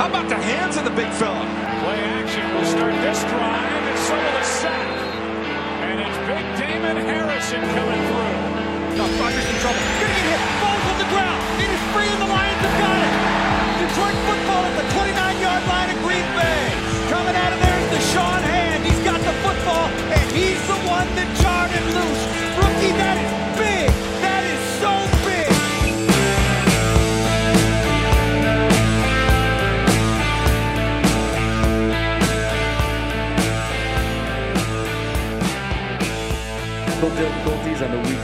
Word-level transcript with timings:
How 0.00 0.08
about 0.08 0.28
the 0.28 0.40
hands 0.40 0.76
of 0.76 0.84
the 0.84 0.90
big 0.90 1.10
fella? 1.12 1.44
Play 1.84 2.00
action 2.16 2.44
will 2.54 2.64
start 2.64 2.94
this 3.04 3.20
drive, 3.28 3.84
and 3.92 3.98
so 4.00 4.16
will 4.16 4.34
the 4.38 4.44
sack. 4.44 4.88
And 5.84 5.96
it's 6.00 6.18
Big 6.24 6.46
Damon 6.56 6.96
Harrison 7.04 7.60
coming 7.76 8.02
through. 8.08 8.62
Now 8.96 9.08
Rodgers 9.20 9.46
in 9.52 9.56
trouble. 9.60 9.84
Getting 10.00 10.26
hit. 10.32 10.40
Falls 10.64 10.84
on 10.88 10.96
the 10.96 11.08
ground. 11.12 11.40
It 11.60 11.70
is 11.76 11.82
free, 11.92 12.08
and 12.08 12.20
the 12.24 12.30
Lions 12.30 12.62
have 12.64 12.76
got 12.80 12.98
it. 13.04 13.14
Detroit 13.84 14.18
football 14.24 14.62
at 14.64 14.74
the 14.80 14.86
29-yard 14.96 15.64
line 15.68 15.71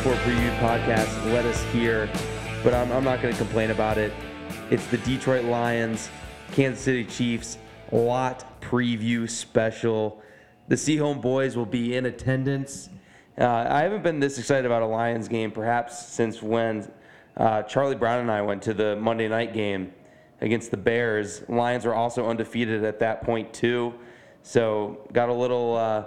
4 0.02 0.12
Preview 0.14 0.58
podcast 0.60 1.32
let 1.32 1.44
us 1.44 1.60
hear, 1.72 2.08
but 2.62 2.72
I'm, 2.72 2.92
I'm 2.92 3.02
not 3.02 3.20
going 3.20 3.34
to 3.34 3.38
complain 3.38 3.72
about 3.72 3.98
it. 3.98 4.12
It's 4.70 4.86
the 4.86 4.98
Detroit 4.98 5.44
Lions, 5.44 6.08
Kansas 6.52 6.84
City 6.84 7.04
Chiefs 7.04 7.58
lot 7.90 8.60
preview 8.60 9.28
special. 9.28 10.22
The 10.68 10.76
Seahome 10.76 11.20
boys 11.20 11.56
will 11.56 11.66
be 11.66 11.96
in 11.96 12.06
attendance. 12.06 12.90
Uh, 13.36 13.66
I 13.68 13.82
haven't 13.82 14.04
been 14.04 14.20
this 14.20 14.38
excited 14.38 14.66
about 14.66 14.82
a 14.82 14.86
Lions 14.86 15.26
game 15.26 15.50
perhaps 15.50 16.06
since 16.06 16.40
when 16.40 16.88
uh, 17.36 17.62
Charlie 17.62 17.96
Brown 17.96 18.20
and 18.20 18.30
I 18.30 18.42
went 18.42 18.62
to 18.62 18.74
the 18.74 18.94
Monday 18.94 19.26
night 19.26 19.52
game 19.52 19.92
against 20.40 20.70
the 20.70 20.76
Bears. 20.76 21.42
Lions 21.48 21.84
were 21.84 21.94
also 21.94 22.28
undefeated 22.28 22.84
at 22.84 23.00
that 23.00 23.22
point 23.22 23.52
too, 23.52 23.94
so 24.44 25.08
got 25.12 25.28
a 25.28 25.34
little 25.34 25.76
uh, 25.76 26.04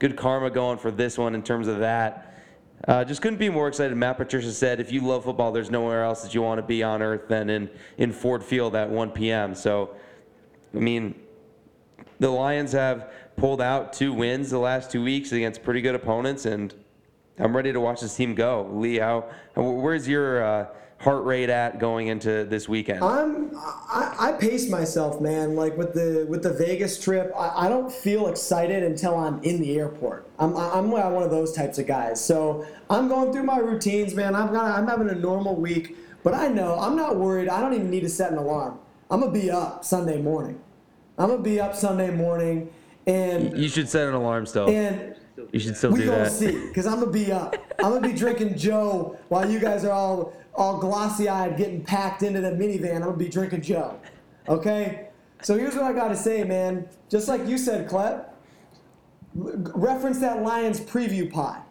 good 0.00 0.16
karma 0.16 0.50
going 0.50 0.78
for 0.78 0.90
this 0.90 1.16
one 1.16 1.36
in 1.36 1.44
terms 1.44 1.68
of 1.68 1.78
that. 1.78 2.26
Uh, 2.88 3.04
just 3.04 3.20
couldn't 3.20 3.38
be 3.38 3.50
more 3.50 3.68
excited. 3.68 3.94
Matt 3.96 4.16
Patricia 4.16 4.52
said, 4.52 4.80
if 4.80 4.90
you 4.90 5.02
love 5.02 5.24
football, 5.24 5.52
there's 5.52 5.70
nowhere 5.70 6.02
else 6.02 6.22
that 6.22 6.34
you 6.34 6.40
want 6.40 6.58
to 6.58 6.66
be 6.66 6.82
on 6.82 7.02
earth 7.02 7.28
than 7.28 7.50
in, 7.50 7.68
in 7.98 8.12
Ford 8.12 8.42
Field 8.42 8.74
at 8.74 8.88
1 8.88 9.10
p.m. 9.10 9.54
So, 9.54 9.94
I 10.74 10.78
mean, 10.78 11.14
the 12.20 12.30
Lions 12.30 12.72
have 12.72 13.12
pulled 13.36 13.60
out 13.60 13.92
two 13.92 14.12
wins 14.12 14.50
the 14.50 14.58
last 14.58 14.90
two 14.90 15.02
weeks 15.02 15.32
against 15.32 15.62
pretty 15.62 15.82
good 15.82 15.94
opponents, 15.94 16.46
and 16.46 16.74
I'm 17.38 17.54
ready 17.54 17.72
to 17.72 17.80
watch 17.80 18.00
this 18.00 18.16
team 18.16 18.34
go. 18.34 18.68
Lee, 18.72 18.98
how, 18.98 19.26
where's 19.54 20.08
your 20.08 20.42
uh, 20.42 20.66
heart 21.00 21.24
rate 21.24 21.48
at 21.48 21.78
going 21.78 22.08
into 22.08 22.44
this 22.44 22.68
weekend? 22.68 23.02
I'm 23.02 23.50
I, 23.56 24.14
I 24.18 24.32
pace 24.32 24.68
myself, 24.68 25.20
man. 25.20 25.56
Like 25.56 25.76
with 25.76 25.94
the 25.94 26.26
with 26.28 26.42
the 26.42 26.52
Vegas 26.52 27.02
trip, 27.02 27.32
I, 27.36 27.66
I 27.66 27.68
don't 27.68 27.90
feel 27.90 28.28
excited 28.28 28.82
until 28.82 29.16
I'm 29.16 29.42
in 29.42 29.60
the 29.60 29.78
airport. 29.78 30.28
I'm 30.38 30.56
I'm 30.56 30.90
one 30.90 31.22
of 31.22 31.30
those 31.30 31.52
types 31.52 31.78
of 31.78 31.86
guys. 31.86 32.24
So 32.24 32.66
I'm 32.88 33.08
going 33.08 33.32
through 33.32 33.44
my 33.44 33.58
routines, 33.58 34.14
man. 34.14 34.34
I'm 34.34 34.52
gonna, 34.52 34.72
I'm 34.72 34.86
having 34.86 35.08
a 35.08 35.14
normal 35.14 35.56
week, 35.56 35.96
but 36.22 36.34
I 36.34 36.48
know 36.48 36.78
I'm 36.78 36.96
not 36.96 37.16
worried. 37.16 37.48
I 37.48 37.60
don't 37.60 37.74
even 37.74 37.90
need 37.90 38.00
to 38.00 38.08
set 38.08 38.30
an 38.30 38.38
alarm. 38.38 38.78
I'm 39.10 39.20
gonna 39.20 39.32
be 39.32 39.50
up 39.50 39.84
Sunday 39.84 40.20
morning. 40.20 40.60
I'm 41.18 41.28
gonna 41.28 41.42
be 41.42 41.60
up 41.60 41.74
Sunday 41.74 42.10
morning, 42.10 42.70
and 43.06 43.56
you 43.56 43.68
should 43.68 43.88
set 43.88 44.06
an 44.06 44.14
alarm 44.14 44.46
still. 44.46 44.68
and 44.68 45.16
you 45.52 45.58
should 45.58 45.76
still 45.76 45.92
we 45.92 46.00
do 46.00 46.06
gonna 46.06 46.24
that. 46.24 46.32
see, 46.32 46.70
cause 46.74 46.86
I'm 46.86 47.00
gonna 47.00 47.10
be 47.10 47.32
up. 47.32 47.56
I'm 47.78 47.94
gonna 47.94 48.06
be 48.06 48.12
drinking 48.12 48.56
Joe 48.58 49.18
while 49.28 49.50
you 49.50 49.58
guys 49.58 49.84
are 49.84 49.92
all 49.92 50.34
all 50.54 50.78
glossy 50.78 51.28
eyed 51.28 51.56
getting 51.56 51.82
packed 51.82 52.22
into 52.22 52.40
the 52.40 52.50
minivan. 52.50 52.96
I'm 52.96 53.02
gonna 53.02 53.16
be 53.16 53.28
drinking 53.28 53.62
Joe. 53.62 53.98
Okay. 54.48 55.08
So 55.42 55.56
here's 55.56 55.74
what 55.74 55.84
I 55.84 55.92
gotta 55.92 56.16
say, 56.16 56.44
man. 56.44 56.88
Just 57.08 57.28
like 57.28 57.46
you 57.46 57.56
said, 57.58 57.88
Klepp. 57.88 58.26
Reference 59.34 60.18
that 60.20 60.42
Lions 60.42 60.80
preview 60.80 61.30
pod. 61.30 61.62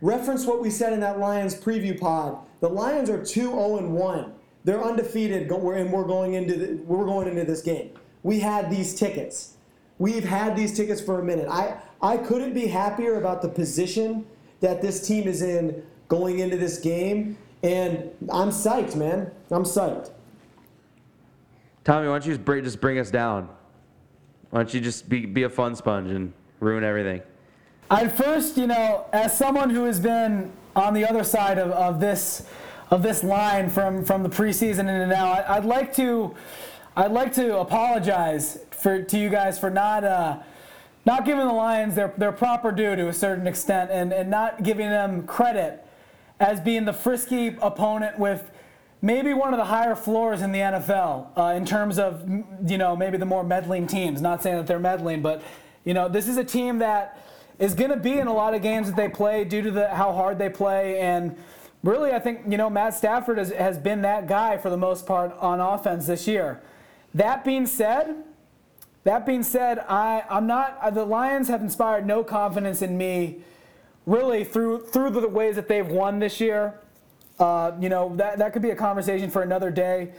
Reference 0.00 0.44
what 0.44 0.60
we 0.60 0.70
said 0.70 0.92
in 0.92 1.00
that 1.00 1.18
Lions 1.18 1.54
preview 1.54 1.98
pod. 1.98 2.38
The 2.60 2.68
Lions 2.68 3.08
are 3.08 3.18
2-0 3.18 3.78
and 3.78 3.92
1. 3.94 4.34
They're 4.64 4.82
undefeated, 4.82 5.50
and 5.50 5.92
we're 5.92 6.04
going 6.04 6.34
into 6.34 6.54
the, 6.54 6.74
we're 6.82 7.06
going 7.06 7.28
into 7.28 7.44
this 7.44 7.62
game. 7.62 7.90
We 8.24 8.40
had 8.40 8.68
these 8.68 8.96
tickets. 8.98 9.54
We've 9.98 10.24
had 10.24 10.56
these 10.56 10.76
tickets 10.76 11.00
for 11.00 11.20
a 11.20 11.24
minute. 11.24 11.48
I 11.48 11.80
I 12.02 12.16
couldn't 12.16 12.52
be 12.52 12.66
happier 12.66 13.16
about 13.16 13.40
the 13.40 13.48
position 13.48 14.26
that 14.60 14.82
this 14.82 15.06
team 15.06 15.28
is 15.28 15.40
in 15.40 15.82
going 16.08 16.40
into 16.40 16.56
this 16.56 16.78
game, 16.78 17.38
and 17.62 18.10
I'm 18.30 18.50
psyched, 18.50 18.96
man. 18.96 19.30
I'm 19.50 19.64
psyched. 19.64 20.10
Tommy, 21.84 22.08
why 22.08 22.14
don't 22.14 22.26
you 22.26 22.32
just 22.32 22.44
bring, 22.44 22.64
just 22.64 22.80
bring 22.80 22.98
us 22.98 23.10
down? 23.10 23.48
Why 24.50 24.60
don't 24.60 24.74
you 24.74 24.80
just 24.80 25.08
be, 25.08 25.26
be 25.26 25.44
a 25.44 25.48
fun 25.48 25.76
sponge 25.76 26.10
and 26.10 26.32
ruin 26.60 26.84
everything? 26.84 27.22
I'd 27.90 28.12
first, 28.12 28.56
you 28.56 28.66
know, 28.66 29.06
as 29.12 29.36
someone 29.36 29.70
who 29.70 29.84
has 29.84 30.00
been 30.00 30.52
on 30.74 30.94
the 30.94 31.06
other 31.06 31.22
side 31.22 31.58
of, 31.58 31.70
of 31.70 32.00
this 32.00 32.46
of 32.90 33.02
this 33.02 33.24
line 33.24 33.68
from, 33.68 34.04
from 34.04 34.22
the 34.22 34.28
preseason 34.28 34.80
into 34.80 35.06
now, 35.08 35.32
I, 35.32 35.56
I'd 35.56 35.64
like 35.64 35.94
to 35.96 36.34
I'd 36.96 37.12
like 37.12 37.34
to 37.34 37.58
apologize 37.58 38.58
for 38.70 39.02
to 39.02 39.18
you 39.18 39.28
guys 39.28 39.58
for 39.58 39.70
not 39.70 40.04
uh, 40.04 40.38
not 41.04 41.24
giving 41.24 41.46
the 41.46 41.52
Lions 41.52 41.94
their, 41.94 42.12
their 42.16 42.32
proper 42.32 42.72
due 42.72 42.96
to 42.96 43.08
a 43.08 43.12
certain 43.12 43.46
extent 43.46 43.90
and, 43.92 44.12
and 44.12 44.28
not 44.28 44.62
giving 44.64 44.90
them 44.90 45.24
credit 45.26 45.86
as 46.38 46.60
being 46.60 46.84
the 46.84 46.92
frisky 46.92 47.56
opponent 47.60 48.18
with 48.18 48.50
maybe 49.02 49.32
one 49.34 49.52
of 49.54 49.58
the 49.58 49.64
higher 49.64 49.94
floors 49.94 50.42
in 50.42 50.52
the 50.52 50.58
NFL 50.58 51.36
uh, 51.36 51.54
in 51.54 51.64
terms 51.64 51.98
of 51.98 52.28
you 52.66 52.78
know 52.78 52.96
maybe 52.96 53.16
the 53.16 53.26
more 53.26 53.44
meddling 53.44 53.86
teams. 53.86 54.20
Not 54.20 54.42
saying 54.42 54.56
that 54.56 54.66
they're 54.66 54.78
meddling, 54.78 55.22
but 55.22 55.42
you 55.84 55.94
know 55.94 56.08
this 56.08 56.28
is 56.28 56.36
a 56.36 56.44
team 56.44 56.78
that 56.78 57.18
is 57.58 57.74
going 57.74 57.90
to 57.90 57.96
be 57.96 58.18
in 58.18 58.26
a 58.26 58.32
lot 58.32 58.54
of 58.54 58.62
games 58.62 58.86
that 58.86 58.96
they 58.96 59.08
play 59.08 59.44
due 59.44 59.62
to 59.62 59.70
the 59.70 59.88
how 59.88 60.12
hard 60.12 60.38
they 60.38 60.50
play 60.50 60.98
and. 61.00 61.36
Really, 61.82 62.10
I 62.10 62.18
think 62.18 62.40
you 62.48 62.56
know 62.56 62.68
Matt 62.68 62.94
Stafford 62.94 63.38
has, 63.38 63.52
has 63.52 63.78
been 63.78 64.02
that 64.02 64.26
guy 64.26 64.56
for 64.56 64.70
the 64.70 64.76
most 64.76 65.06
part 65.06 65.36
on 65.38 65.60
offense 65.60 66.08
this 66.08 66.26
year. 66.26 66.60
That 67.14 67.44
being 67.44 67.64
said, 67.64 68.24
that 69.06 69.24
being 69.24 69.44
said, 69.44 69.78
I, 69.88 70.24
I'm 70.28 70.48
not. 70.48 70.94
The 70.94 71.04
Lions 71.04 71.46
have 71.46 71.60
inspired 71.60 72.04
no 72.04 72.24
confidence 72.24 72.82
in 72.82 72.98
me, 72.98 73.38
really 74.06 74.44
through 74.44 74.86
through 74.86 75.10
the 75.10 75.28
ways 75.28 75.56
that 75.56 75.68
they've 75.68 75.86
won 75.86 76.18
this 76.18 76.40
year. 76.40 76.80
Uh, 77.38 77.72
you 77.78 77.88
know 77.88 78.14
that 78.16 78.38
that 78.38 78.52
could 78.52 78.62
be 78.62 78.70
a 78.70 78.76
conversation 78.76 79.30
for 79.30 79.42
another 79.42 79.70
day. 79.70 80.12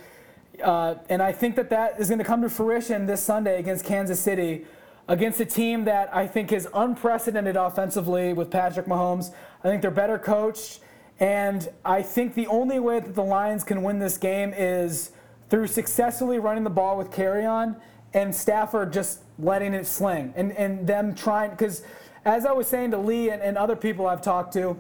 Uh, 0.64 0.96
and 1.10 1.22
I 1.22 1.32
think 1.32 1.56
that 1.56 1.70
that 1.70 2.00
is 2.00 2.08
going 2.10 2.20
to 2.20 2.26
come 2.26 2.42
to 2.42 2.50
fruition 2.50 3.06
this 3.06 3.22
Sunday 3.22 3.60
against 3.60 3.86
Kansas 3.86 4.20
City, 4.20 4.66
against 5.08 5.40
a 5.40 5.46
team 5.46 5.86
that 5.86 6.14
I 6.14 6.28
think 6.28 6.52
is 6.52 6.68
unprecedented 6.74 7.56
offensively 7.56 8.34
with 8.34 8.50
Patrick 8.50 8.88
Mahomes. 8.88 9.34
I 9.64 9.68
think 9.68 9.82
they're 9.82 9.92
better 9.92 10.18
coached, 10.18 10.80
and 11.20 11.68
I 11.86 12.02
think 12.02 12.34
the 12.34 12.48
only 12.48 12.80
way 12.80 13.00
that 13.00 13.14
the 13.14 13.24
Lions 13.24 13.64
can 13.64 13.84
win 13.84 14.00
this 14.00 14.18
game 14.18 14.54
is 14.56 15.12
through 15.50 15.68
successfully 15.68 16.40
running 16.40 16.64
the 16.64 16.70
ball 16.70 16.98
with 16.98 17.12
Kerryon 17.12 17.80
and 18.14 18.36
Stafford 18.36 18.92
just 18.92 19.22
letting 19.40 19.74
it 19.74 19.86
sling 19.86 20.34
and, 20.36 20.52
and 20.54 20.88
them 20.88 21.14
trying 21.14 21.52
because 21.52 21.84
as 22.28 22.46
I 22.46 22.52
was 22.52 22.68
saying 22.68 22.92
to 22.92 22.98
Lee 22.98 23.30
and, 23.30 23.42
and 23.42 23.58
other 23.58 23.76
people 23.76 24.06
I've 24.06 24.22
talked 24.22 24.52
to, 24.54 24.78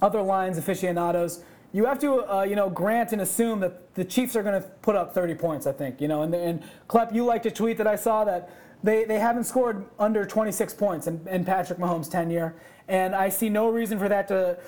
other 0.00 0.22
Lions 0.22 0.56
aficionados, 0.56 1.42
you 1.72 1.84
have 1.84 1.98
to 1.98 2.32
uh, 2.32 2.42
you 2.44 2.54
know 2.54 2.70
grant 2.70 3.12
and 3.12 3.20
assume 3.20 3.60
that 3.60 3.94
the 3.94 4.04
Chiefs 4.04 4.36
are 4.36 4.42
going 4.42 4.62
to 4.62 4.66
put 4.82 4.94
up 4.94 5.12
30 5.12 5.34
points. 5.34 5.66
I 5.66 5.72
think 5.72 6.00
you 6.00 6.06
know 6.06 6.22
and 6.22 6.32
and 6.34 6.62
Klepp, 6.88 7.12
you 7.12 7.24
liked 7.24 7.44
a 7.44 7.50
tweet 7.50 7.76
that 7.78 7.88
I 7.88 7.96
saw 7.96 8.24
that 8.24 8.50
they, 8.84 9.04
they 9.04 9.18
haven't 9.18 9.44
scored 9.44 9.86
under 9.98 10.24
26 10.24 10.74
points 10.74 11.06
in, 11.06 11.26
in 11.28 11.44
Patrick 11.44 11.78
Mahomes' 11.78 12.10
tenure, 12.10 12.54
and 12.86 13.16
I 13.16 13.30
see 13.30 13.48
no 13.48 13.68
reason 13.68 13.98
for 13.98 14.08
that 14.08 14.28
to 14.28 14.58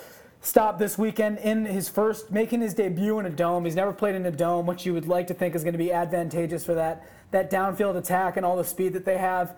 stop 0.41 0.79
this 0.79 0.99
weekend 0.99 1.39
in 1.39 1.65
his 1.65 1.89
first 1.89 2.31
making 2.33 2.61
his 2.61 2.75
debut 2.75 3.21
in 3.21 3.27
a 3.27 3.31
dome. 3.31 3.65
He's 3.65 3.77
never 3.77 3.93
played 3.93 4.17
in 4.17 4.27
a 4.27 4.31
dome, 4.33 4.67
which 4.67 4.85
you 4.85 4.93
would 4.93 5.07
like 5.07 5.29
to 5.29 5.35
think 5.35 5.55
is 5.55 5.63
going 5.63 5.75
to 5.75 5.79
be 5.79 5.93
advantageous 5.93 6.65
for 6.65 6.75
that 6.75 7.07
that 7.31 7.49
downfield 7.51 7.97
attack 7.97 8.37
and 8.37 8.45
all 8.45 8.57
the 8.57 8.65
speed 8.65 8.93
that 8.95 9.05
they 9.05 9.19
have. 9.19 9.55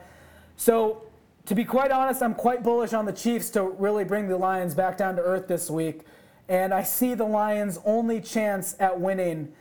So, 0.57 1.10
to 1.47 1.55
be 1.55 1.65
quite 1.65 1.91
honest, 1.91 2.23
I'm 2.23 2.35
quite 2.35 2.63
bullish 2.63 2.93
on 2.93 3.07
the 3.07 3.13
Chiefs 3.13 3.51
to 3.51 3.63
really 3.63 4.05
bring 4.05 4.29
the 4.29 4.37
Lions 4.37 4.75
back 4.75 4.97
down 4.97 5.17
to 5.17 5.23
earth 5.23 5.49
this 5.49 5.71
week, 5.71 6.03
and 6.49 6.73
I 6.73 6.83
see 6.83 7.15
the 7.15 7.25
Lions' 7.25 7.79
only 7.85 8.21
chance 8.21 8.77
at 8.79 9.01
winning. 9.01 9.53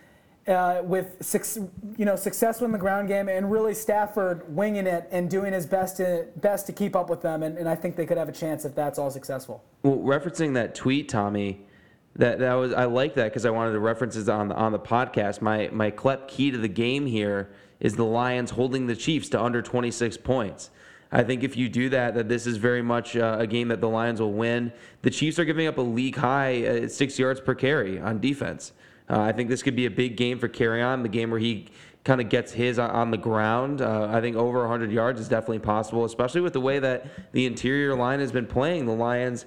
Uh, 0.47 0.81
with 0.83 1.15
six, 1.21 1.59
you 1.95 2.05
know, 2.05 2.15
success 2.15 2.59
in 2.61 2.71
the 2.71 2.77
ground 2.77 3.07
game 3.07 3.29
and 3.29 3.51
really 3.51 3.73
Stafford 3.73 4.43
winging 4.55 4.87
it 4.87 5.07
and 5.11 5.29
doing 5.29 5.53
his 5.53 5.67
best 5.67 5.97
to 5.97 6.25
best 6.37 6.65
to 6.65 6.73
keep 6.73 6.95
up 6.95 7.07
with 7.07 7.21
them, 7.21 7.43
and, 7.43 7.55
and 7.55 7.69
I 7.69 7.75
think 7.75 7.95
they 7.95 8.05
could 8.07 8.17
have 8.17 8.29
a 8.29 8.31
chance 8.31 8.65
if 8.65 8.73
that's 8.73 8.97
all 8.97 9.11
successful. 9.11 9.63
Well, 9.83 9.97
referencing 9.97 10.55
that 10.55 10.73
tweet, 10.73 11.07
Tommy, 11.07 11.67
that 12.15 12.39
that 12.39 12.53
was 12.53 12.73
I 12.73 12.85
like 12.85 13.13
that 13.15 13.25
because 13.25 13.45
I 13.45 13.51
wanted 13.51 13.71
the 13.71 13.79
references 13.79 14.27
on 14.27 14.47
the 14.47 14.55
on 14.55 14.71
the 14.71 14.79
podcast. 14.79 15.41
My 15.41 15.69
my 15.71 15.91
Klepp 15.91 16.27
key 16.27 16.49
to 16.49 16.57
the 16.57 16.67
game 16.67 17.05
here 17.05 17.51
is 17.79 17.95
the 17.95 18.05
Lions 18.05 18.51
holding 18.51 18.87
the 18.87 18.95
Chiefs 18.95 19.29
to 19.29 19.41
under 19.41 19.61
26 19.61 20.17
points. 20.17 20.71
I 21.11 21.23
think 21.23 21.43
if 21.43 21.57
you 21.57 21.69
do 21.69 21.89
that, 21.89 22.13
that 22.13 22.29
this 22.29 22.45
is 22.45 22.57
very 22.57 22.83
much 22.83 23.15
uh, 23.15 23.37
a 23.39 23.47
game 23.47 23.69
that 23.69 23.81
the 23.81 23.89
Lions 23.89 24.21
will 24.21 24.33
win. 24.33 24.71
The 25.01 25.09
Chiefs 25.09 25.39
are 25.39 25.45
giving 25.45 25.67
up 25.67 25.77
a 25.77 25.81
league 25.81 26.15
high 26.15 26.65
uh, 26.65 26.87
six 26.87 27.17
yards 27.17 27.41
per 27.41 27.55
carry 27.55 27.99
on 27.99 28.19
defense. 28.19 28.73
Uh, 29.09 29.21
I 29.21 29.31
think 29.31 29.49
this 29.49 29.63
could 29.63 29.75
be 29.75 29.87
a 29.87 29.91
big 29.91 30.17
game 30.17 30.37
for 30.37 30.47
Kerryon, 30.47 31.01
the 31.01 31.09
game 31.09 31.31
where 31.31 31.39
he 31.39 31.67
kind 32.03 32.21
of 32.21 32.29
gets 32.29 32.51
his 32.51 32.77
on 32.77 33.11
the 33.11 33.17
ground. 33.17 33.81
Uh, 33.81 34.07
I 34.11 34.21
think 34.21 34.35
over 34.35 34.59
100 34.61 34.91
yards 34.91 35.19
is 35.19 35.27
definitely 35.27 35.59
possible, 35.59 36.05
especially 36.05 36.41
with 36.41 36.53
the 36.53 36.61
way 36.61 36.79
that 36.79 37.07
the 37.33 37.45
interior 37.45 37.95
line 37.95 38.19
has 38.19 38.31
been 38.31 38.45
playing. 38.45 38.85
The 38.85 38.93
Lions 38.93 39.45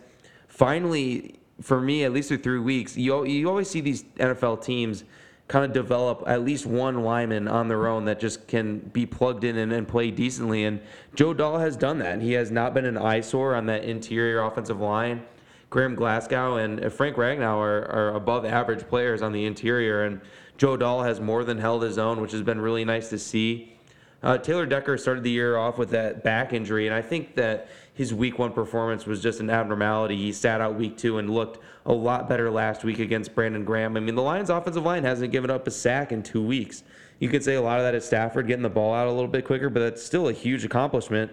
finally, 0.48 1.38
for 1.60 1.80
me, 1.80 2.04
at 2.04 2.12
least 2.12 2.28
through 2.28 2.38
three 2.38 2.58
weeks, 2.58 2.96
you, 2.96 3.24
you 3.24 3.48
always 3.48 3.70
see 3.70 3.80
these 3.80 4.02
NFL 4.18 4.64
teams 4.64 5.04
kind 5.52 5.66
of 5.66 5.72
develop 5.74 6.24
at 6.26 6.42
least 6.42 6.64
one 6.64 7.02
lineman 7.04 7.46
on 7.46 7.68
their 7.68 7.86
own 7.86 8.06
that 8.06 8.18
just 8.18 8.48
can 8.48 8.78
be 8.78 9.04
plugged 9.04 9.44
in 9.44 9.58
and, 9.58 9.70
and 9.70 9.86
play 9.86 10.10
decently. 10.10 10.64
And 10.64 10.80
Joe 11.14 11.34
Dahl 11.34 11.58
has 11.58 11.76
done 11.76 11.98
that. 11.98 12.22
He 12.22 12.32
has 12.32 12.50
not 12.50 12.72
been 12.72 12.86
an 12.86 12.96
eyesore 12.96 13.54
on 13.54 13.66
that 13.66 13.84
interior 13.84 14.42
offensive 14.42 14.80
line. 14.80 15.22
Graham 15.68 15.94
Glasgow 15.94 16.56
and 16.56 16.82
uh, 16.82 16.88
Frank 16.88 17.16
Ragnow 17.16 17.58
are, 17.58 17.84
are 17.90 18.14
above 18.14 18.46
average 18.46 18.88
players 18.88 19.20
on 19.20 19.32
the 19.32 19.44
interior, 19.44 20.04
and 20.04 20.22
Joe 20.56 20.78
Dahl 20.78 21.02
has 21.02 21.20
more 21.20 21.44
than 21.44 21.58
held 21.58 21.82
his 21.82 21.98
own, 21.98 22.22
which 22.22 22.32
has 22.32 22.42
been 22.42 22.60
really 22.60 22.86
nice 22.86 23.10
to 23.10 23.18
see. 23.18 23.74
Uh, 24.22 24.38
Taylor 24.38 24.66
Decker 24.66 24.96
started 24.96 25.24
the 25.24 25.30
year 25.30 25.56
off 25.56 25.78
with 25.78 25.90
that 25.90 26.22
back 26.22 26.52
injury, 26.52 26.86
and 26.86 26.94
I 26.94 27.02
think 27.02 27.34
that 27.34 27.68
his 27.94 28.14
week 28.14 28.38
one 28.38 28.52
performance 28.52 29.04
was 29.04 29.20
just 29.20 29.40
an 29.40 29.50
abnormality. 29.50 30.16
He 30.16 30.32
sat 30.32 30.60
out 30.60 30.76
week 30.76 30.96
two 30.96 31.18
and 31.18 31.28
looked 31.28 31.58
a 31.84 31.92
lot 31.92 32.28
better 32.28 32.50
last 32.50 32.84
week 32.84 33.00
against 33.00 33.34
Brandon 33.34 33.64
Graham. 33.64 33.96
I 33.96 34.00
mean, 34.00 34.14
the 34.14 34.22
Lions' 34.22 34.50
offensive 34.50 34.84
line 34.84 35.04
hasn't 35.04 35.32
given 35.32 35.50
up 35.50 35.66
a 35.66 35.70
sack 35.70 36.12
in 36.12 36.22
two 36.22 36.42
weeks. 36.42 36.84
You 37.18 37.28
could 37.28 37.44
say 37.44 37.54
a 37.54 37.62
lot 37.62 37.78
of 37.78 37.84
that 37.84 37.94
is 37.94 38.04
Stafford 38.04 38.48
getting 38.48 38.62
the 38.62 38.70
ball 38.70 38.94
out 38.94 39.06
a 39.06 39.12
little 39.12 39.28
bit 39.28 39.44
quicker, 39.44 39.68
but 39.68 39.80
that's 39.80 40.02
still 40.02 40.28
a 40.28 40.32
huge 40.32 40.64
accomplishment 40.64 41.30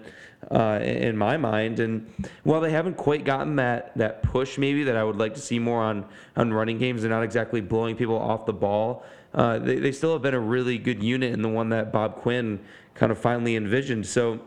uh, 0.52 0.80
in 0.84 1.18
my 1.18 1.38
mind. 1.38 1.80
And 1.80 2.12
while 2.44 2.62
they 2.62 2.72
haven't 2.72 2.96
quite 2.96 3.26
gotten 3.26 3.56
that 3.56 3.98
that 3.98 4.22
push, 4.22 4.58
maybe 4.58 4.84
that 4.84 4.96
I 4.96 5.04
would 5.04 5.18
like 5.18 5.34
to 5.34 5.42
see 5.42 5.58
more 5.58 5.82
on 5.82 6.06
on 6.36 6.54
running 6.54 6.78
games, 6.78 7.02
they're 7.02 7.10
not 7.10 7.24
exactly 7.24 7.62
blowing 7.62 7.96
people 7.96 8.20
off 8.20 8.46
the 8.46 8.54
ball. 8.54 9.04
Uh, 9.34 9.60
they, 9.60 9.78
they 9.78 9.92
still 9.92 10.14
have 10.14 10.22
been 10.22 10.34
a 10.34 10.40
really 10.40 10.78
good 10.78 11.04
unit 11.04 11.34
and 11.34 11.44
the 11.44 11.50
one 11.50 11.70
that 11.70 11.92
Bob 11.92 12.16
Quinn 12.16 12.60
kind 12.96 13.12
of 13.12 13.18
finally 13.18 13.56
envisioned. 13.56 14.06
So 14.06 14.40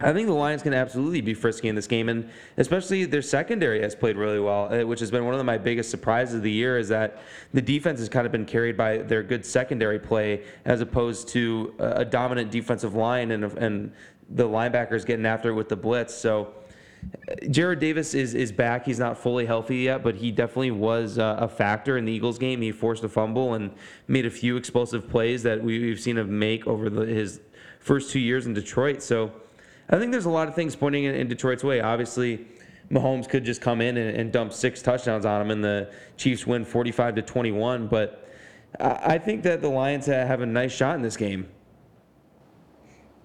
I 0.00 0.12
think 0.12 0.26
the 0.26 0.34
Lions 0.34 0.62
can 0.62 0.74
absolutely 0.74 1.20
be 1.20 1.34
frisky 1.34 1.68
in 1.68 1.74
this 1.74 1.86
game, 1.86 2.08
and 2.08 2.28
especially 2.56 3.04
their 3.04 3.22
secondary 3.22 3.80
has 3.82 3.94
played 3.94 4.16
really 4.16 4.40
well, 4.40 4.72
uh, 4.72 4.84
which 4.84 5.00
has 5.00 5.10
been 5.10 5.24
one 5.24 5.34
of 5.34 5.44
my 5.44 5.58
biggest 5.58 5.90
surprises 5.90 6.34
of 6.36 6.42
the 6.42 6.50
year. 6.50 6.78
Is 6.78 6.88
that 6.88 7.18
the 7.52 7.62
defense 7.62 8.00
has 8.00 8.08
kind 8.08 8.26
of 8.26 8.32
been 8.32 8.44
carried 8.44 8.76
by 8.76 8.98
their 8.98 9.22
good 9.22 9.46
secondary 9.46 9.98
play 9.98 10.42
as 10.64 10.80
opposed 10.80 11.28
to 11.28 11.74
a 11.78 12.04
dominant 12.04 12.50
defensive 12.50 12.94
line 12.94 13.30
and 13.30 13.44
and 13.44 13.92
the 14.30 14.48
linebackers 14.48 15.06
getting 15.06 15.26
after 15.26 15.50
it 15.50 15.54
with 15.54 15.68
the 15.68 15.76
blitz. 15.76 16.14
So. 16.14 16.54
Jarrad 17.44 17.80
Davis 17.80 18.14
is, 18.14 18.34
is 18.34 18.52
back. 18.52 18.84
He's 18.84 18.98
not 18.98 19.18
fully 19.18 19.46
healthy 19.46 19.78
yet, 19.78 20.02
but 20.02 20.16
he 20.16 20.30
definitely 20.30 20.70
was 20.70 21.18
uh, 21.18 21.36
a 21.38 21.48
factor 21.48 21.96
in 21.96 22.04
the 22.04 22.12
Eagles 22.12 22.38
game. 22.38 22.60
He 22.60 22.72
forced 22.72 23.04
a 23.04 23.08
fumble 23.08 23.54
and 23.54 23.72
made 24.08 24.26
a 24.26 24.30
few 24.30 24.56
explosive 24.56 25.08
plays 25.08 25.42
that 25.42 25.62
we, 25.62 25.88
have 25.90 26.00
seen 26.00 26.18
him 26.18 26.38
make 26.38 26.66
over 26.66 26.90
the, 26.90 27.06
his 27.06 27.40
first 27.80 28.10
two 28.10 28.20
years 28.20 28.46
in 28.46 28.54
Detroit. 28.54 29.02
So 29.02 29.32
I 29.88 29.98
think 29.98 30.12
there's 30.12 30.24
a 30.26 30.30
lot 30.30 30.48
of 30.48 30.54
things 30.54 30.76
pointing 30.76 31.04
in, 31.04 31.14
in 31.14 31.28
Detroit's 31.28 31.64
way. 31.64 31.80
Obviously, 31.80 32.46
Mahomes 32.90 33.28
could 33.28 33.44
just 33.44 33.60
come 33.60 33.80
in 33.80 33.96
and, 33.96 34.16
and, 34.16 34.32
dump 34.32 34.52
six 34.52 34.82
touchdowns 34.82 35.24
on 35.24 35.40
him, 35.40 35.50
and 35.50 35.64
the 35.64 35.90
Chiefs 36.16 36.46
win 36.46 36.64
45 36.64 37.16
to 37.16 37.22
21. 37.22 37.88
But 37.88 38.28
I, 38.78 39.14
I 39.14 39.18
think 39.18 39.42
that 39.44 39.62
the 39.62 39.68
Lions 39.68 40.06
have 40.06 40.40
a 40.40 40.46
nice 40.46 40.72
shot 40.72 40.96
in 40.96 41.02
this 41.02 41.16
game. 41.16 41.48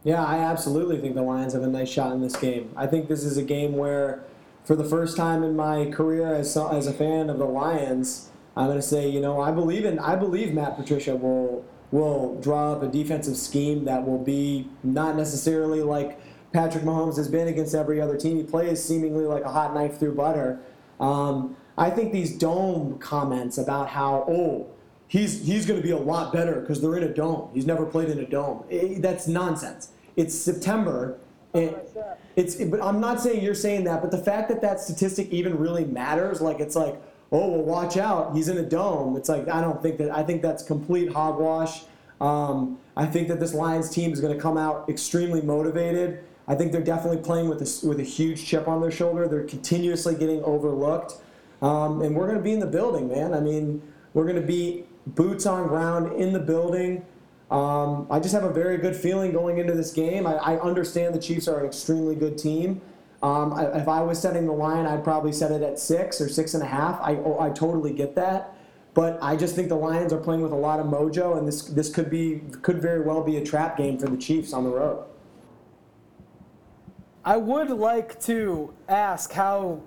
Yeah, 0.04 0.24
I 0.24 0.38
absolutely 0.38 0.98
think 0.98 1.16
the 1.16 1.22
Lions 1.22 1.54
have 1.54 1.64
a 1.64 1.68
nice 1.68 1.90
shot 1.90 2.14
in 2.14 2.22
this 2.22 2.36
game. 2.36 2.72
I 2.76 2.88
think 2.88 3.10
this 3.10 3.24
is 3.24 3.38
a 3.38 3.44
game 3.44 3.74
where, 3.74 4.24
for 4.64 4.76
the 4.76 4.84
first 4.84 5.18
time 5.18 5.44
in 5.44 5.56
my 5.56 5.90
career 5.92 6.34
as 6.34 6.56
as 6.56 6.88
a 6.88 6.94
fan 6.94 7.30
of 7.30 7.38
the 7.38 7.46
Lions, 7.46 8.30
I'm 8.56 8.68
going 8.68 8.78
to 8.78 8.82
say, 8.82 9.10
you 9.10 9.20
know, 9.20 9.42
I 9.42 9.52
believe 9.52 9.86
in 9.86 10.00
I 10.00 10.16
believe 10.16 10.54
Matt 10.54 10.78
Patricia 10.78 11.16
will 11.16 11.66
will 11.92 12.40
draw 12.40 12.74
up 12.74 12.84
a 12.84 12.88
defensive 12.88 13.36
scheme 13.36 13.86
that 13.86 14.06
will 14.06 14.24
be 14.24 14.70
not 14.84 15.16
necessarily 15.16 15.82
like 15.82 16.20
Patrick 16.54 16.84
Mahomes 16.84 17.18
has 17.18 17.28
been 17.28 17.48
against 17.48 17.76
every 17.76 18.00
other 18.00 18.18
team 18.18 18.38
he 18.38 18.44
plays, 18.44 18.84
seemingly 18.84 19.26
like 19.26 19.44
a 19.44 19.52
hot 19.52 19.74
knife 19.74 20.00
through 20.00 20.16
butter. 20.16 20.60
Um, 21.00 21.58
I 21.78 21.90
think 21.90 22.12
these 22.12 22.38
dome 22.38 23.00
comments 23.00 23.58
about 23.58 23.90
how 23.90 24.26
oh 24.28 24.68
he's 25.10 25.46
he's 25.46 25.66
going 25.66 25.82
to 25.82 25.86
be 25.86 25.92
a 25.92 25.98
lot 25.98 26.32
better 26.32 26.62
because 26.62 26.80
they're 26.82 26.96
in 26.96 27.04
a 27.04 27.14
dome. 27.14 27.50
He's 27.54 27.66
never 27.66 27.86
played 27.86 28.10
in 28.10 28.20
a 28.20 28.26
dome. 28.26 28.64
It, 28.70 29.02
that's 29.02 29.28
nonsense. 29.28 29.90
It's 30.16 30.34
September. 30.34 31.20
And 31.54 31.76
it's 32.38 32.56
but 32.56 32.82
I'm 32.82 33.02
not 33.02 33.20
saying 33.20 33.44
you're 33.44 33.56
saying 33.56 33.84
that, 33.86 34.02
but 34.02 34.12
the 34.12 34.18
fact 34.18 34.48
that 34.50 34.62
that 34.62 34.80
statistic 34.80 35.30
even 35.32 35.58
really 35.58 35.84
matters, 35.84 36.40
like 36.40 36.62
it's 36.62 36.76
like 36.76 37.02
oh 37.32 37.50
well, 37.50 37.62
watch 37.62 37.98
out, 37.98 38.36
he's 38.36 38.48
in 38.48 38.58
a 38.58 38.64
dome. 38.64 39.18
It's 39.18 39.30
like 39.30 39.50
I 39.50 39.60
don't 39.60 39.82
think 39.82 39.98
that. 39.98 40.12
I 40.12 40.24
think 40.24 40.42
that's 40.42 40.64
complete 40.64 41.12
hogwash. 41.12 41.84
Um, 42.22 42.80
I 42.96 43.06
think 43.06 43.30
that 43.30 43.40
this 43.40 43.54
Lions 43.54 43.90
team 43.90 44.12
is 44.12 44.20
going 44.20 44.36
to 44.36 44.42
come 44.42 44.58
out 44.58 44.90
extremely 44.90 45.42
motivated. 45.42 46.24
I 46.48 46.56
think 46.56 46.72
they're 46.72 46.82
definitely 46.82 47.24
playing 47.24 47.48
with 47.48 47.62
a, 47.62 47.88
with 47.88 48.00
a 48.00 48.04
huge 48.04 48.46
chip 48.46 48.68
on 48.68 48.82
their 48.82 48.92
shoulder. 48.92 49.28
They're 49.28 49.44
continuously 49.44 50.16
getting 50.16 50.44
overlooked. 50.44 51.14
Um, 51.62 52.02
and 52.02 52.16
we're 52.16 52.26
going 52.26 52.38
to 52.38 52.44
be 52.44 52.52
in 52.52 52.60
the 52.60 52.66
building, 52.66 53.08
man. 53.08 53.34
I 53.34 53.40
mean, 53.40 53.82
we're 54.14 54.24
going 54.24 54.36
to 54.36 54.46
be 54.46 54.86
boots 55.08 55.46
on 55.46 55.68
ground 55.68 56.14
in 56.14 56.34
the 56.34 56.40
building. 56.40 57.06
Um, 57.52 58.08
I 58.12 58.20
just 58.20 58.34
have 58.34 58.44
a 58.44 58.54
very 58.54 58.78
good 58.78 58.96
feeling 58.96 59.32
going 59.32 59.58
into 59.58 59.74
this 59.74 59.92
game. 59.92 60.28
I, 60.28 60.36
I 60.36 60.60
understand 60.60 61.16
the 61.16 61.20
Chiefs 61.20 61.48
are 61.48 61.60
an 61.60 61.66
extremely 61.66 62.16
good 62.16 62.38
team. 62.38 62.82
Um, 63.24 63.54
I, 63.54 63.66
if 63.78 63.88
I 63.88 64.02
was 64.02 64.20
setting 64.20 64.46
the 64.46 64.54
line, 64.54 64.86
I'd 64.86 65.04
probably 65.04 65.34
set 65.34 65.52
it 65.52 65.62
at 65.62 65.80
six 65.80 66.22
or 66.22 66.30
six 66.30 66.54
and 66.54 66.64
a 66.64 66.68
half. 66.68 67.02
I, 67.02 67.16
oh, 67.16 67.40
I 67.40 67.50
totally 67.50 67.92
get 67.92 68.16
that. 68.16 68.56
But 68.94 69.20
I 69.22 69.36
just 69.36 69.56
think 69.56 69.70
the 69.70 69.76
Lions 69.76 70.12
are 70.14 70.20
playing 70.20 70.42
with 70.42 70.52
a 70.52 70.58
lot 70.58 70.80
of 70.80 70.88
mojo, 70.88 71.38
and 71.38 71.48
this 71.48 71.64
this 71.64 71.90
could 71.90 72.10
be 72.10 72.42
could 72.62 72.82
very 72.82 73.02
well 73.02 73.24
be 73.24 73.38
a 73.38 73.46
trap 73.46 73.78
game 73.78 73.98
for 73.98 74.08
the 74.08 74.18
Chiefs 74.18 74.52
on 74.52 74.64
the 74.64 74.70
road. 74.72 75.06
I 77.24 77.38
would 77.38 77.70
like 77.70 78.20
to 78.22 78.74
ask 78.88 79.32
how, 79.32 79.82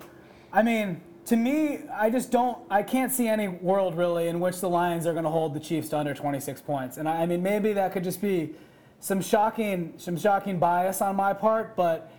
I 0.53 0.63
mean, 0.63 1.01
to 1.25 1.35
me, 1.35 1.79
I 1.93 2.09
just 2.09 2.31
don't, 2.31 2.57
I 2.69 2.83
can't 2.83 3.11
see 3.11 3.27
any 3.27 3.47
world 3.47 3.97
really 3.97 4.27
in 4.27 4.39
which 4.39 4.59
the 4.59 4.69
Lions 4.69 5.07
are 5.07 5.13
going 5.13 5.23
to 5.23 5.29
hold 5.29 5.53
the 5.53 5.59
Chiefs 5.59 5.89
to 5.89 5.97
under 5.97 6.13
26 6.13 6.61
points. 6.61 6.97
And 6.97 7.07
I, 7.07 7.21
I 7.21 7.25
mean, 7.25 7.41
maybe 7.41 7.73
that 7.73 7.93
could 7.93 8.03
just 8.03 8.21
be 8.21 8.53
some 8.99 9.21
shocking, 9.21 9.93
some 9.97 10.17
shocking 10.17 10.59
bias 10.59 11.01
on 11.01 11.15
my 11.15 11.33
part, 11.33 11.75
but 11.75 12.11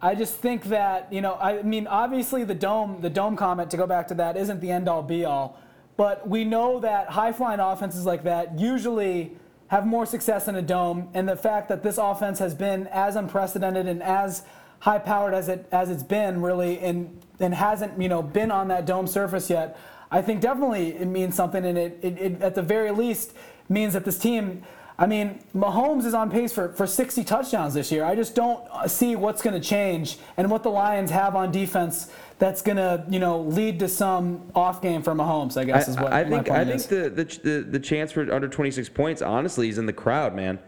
I 0.00 0.14
just 0.14 0.34
think 0.34 0.64
that, 0.64 1.12
you 1.12 1.20
know, 1.20 1.36
I 1.40 1.62
mean, 1.62 1.86
obviously 1.86 2.44
the 2.44 2.54
dome, 2.54 3.00
the 3.00 3.10
dome 3.10 3.36
comment, 3.36 3.70
to 3.70 3.76
go 3.76 3.86
back 3.86 4.08
to 4.08 4.14
that, 4.14 4.36
isn't 4.36 4.60
the 4.60 4.70
end 4.70 4.88
all 4.88 5.02
be 5.02 5.24
all. 5.24 5.58
But 5.96 6.28
we 6.28 6.44
know 6.44 6.80
that 6.80 7.10
high 7.10 7.32
flying 7.32 7.60
offenses 7.60 8.04
like 8.04 8.24
that 8.24 8.58
usually 8.58 9.32
have 9.68 9.86
more 9.86 10.06
success 10.06 10.46
in 10.46 10.54
a 10.54 10.62
dome, 10.62 11.08
and 11.14 11.28
the 11.28 11.36
fact 11.36 11.68
that 11.68 11.82
this 11.82 11.98
offense 11.98 12.38
has 12.38 12.54
been 12.54 12.86
as 12.88 13.16
unprecedented 13.16 13.86
and 13.86 14.02
as 14.02 14.42
high 14.80 14.98
powered 14.98 15.34
as 15.34 15.48
it 15.48 15.66
as 15.72 15.90
it's 15.90 16.02
been 16.02 16.42
really 16.42 16.78
and 16.78 17.22
and 17.40 17.54
hasn't 17.54 18.00
you 18.00 18.08
know 18.08 18.22
been 18.22 18.50
on 18.50 18.68
that 18.68 18.86
dome 18.86 19.06
surface 19.06 19.50
yet 19.50 19.78
i 20.10 20.20
think 20.22 20.40
definitely 20.40 20.94
it 20.96 21.06
means 21.06 21.34
something 21.34 21.64
and 21.64 21.78
it, 21.78 21.98
it, 22.02 22.18
it, 22.18 22.42
at 22.42 22.54
the 22.54 22.62
very 22.62 22.90
least 22.90 23.32
means 23.68 23.92
that 23.92 24.04
this 24.04 24.18
team 24.18 24.62
i 24.98 25.06
mean 25.06 25.40
mahomes 25.54 26.04
is 26.04 26.14
on 26.14 26.30
pace 26.30 26.52
for, 26.52 26.72
for 26.72 26.86
60 26.86 27.24
touchdowns 27.24 27.74
this 27.74 27.90
year 27.92 28.04
i 28.04 28.14
just 28.14 28.34
don't 28.34 28.64
see 28.88 29.16
what's 29.16 29.42
going 29.42 29.60
to 29.60 29.66
change 29.66 30.18
and 30.36 30.50
what 30.50 30.62
the 30.62 30.70
lions 30.70 31.10
have 31.10 31.34
on 31.34 31.50
defense 31.50 32.10
that's 32.38 32.60
going 32.60 32.76
to 32.76 33.04
you 33.08 33.18
know 33.18 33.40
lead 33.40 33.78
to 33.78 33.88
some 33.88 34.50
off 34.54 34.82
game 34.82 35.02
for 35.02 35.14
Mahomes. 35.14 35.56
I 35.56 35.64
guess 35.64 35.88
is 35.88 35.96
what 35.96 36.12
I, 36.12 36.20
I 36.20 36.24
think. 36.24 36.50
I 36.50 36.64
think 36.64 36.82
the, 36.82 37.40
the 37.42 37.60
the 37.62 37.78
chance 37.78 38.12
for 38.12 38.30
under 38.32 38.48
26 38.48 38.90
points, 38.90 39.22
honestly, 39.22 39.68
is 39.68 39.78
in 39.78 39.86
the 39.86 39.92
crowd, 39.92 40.34
man. 40.34 40.58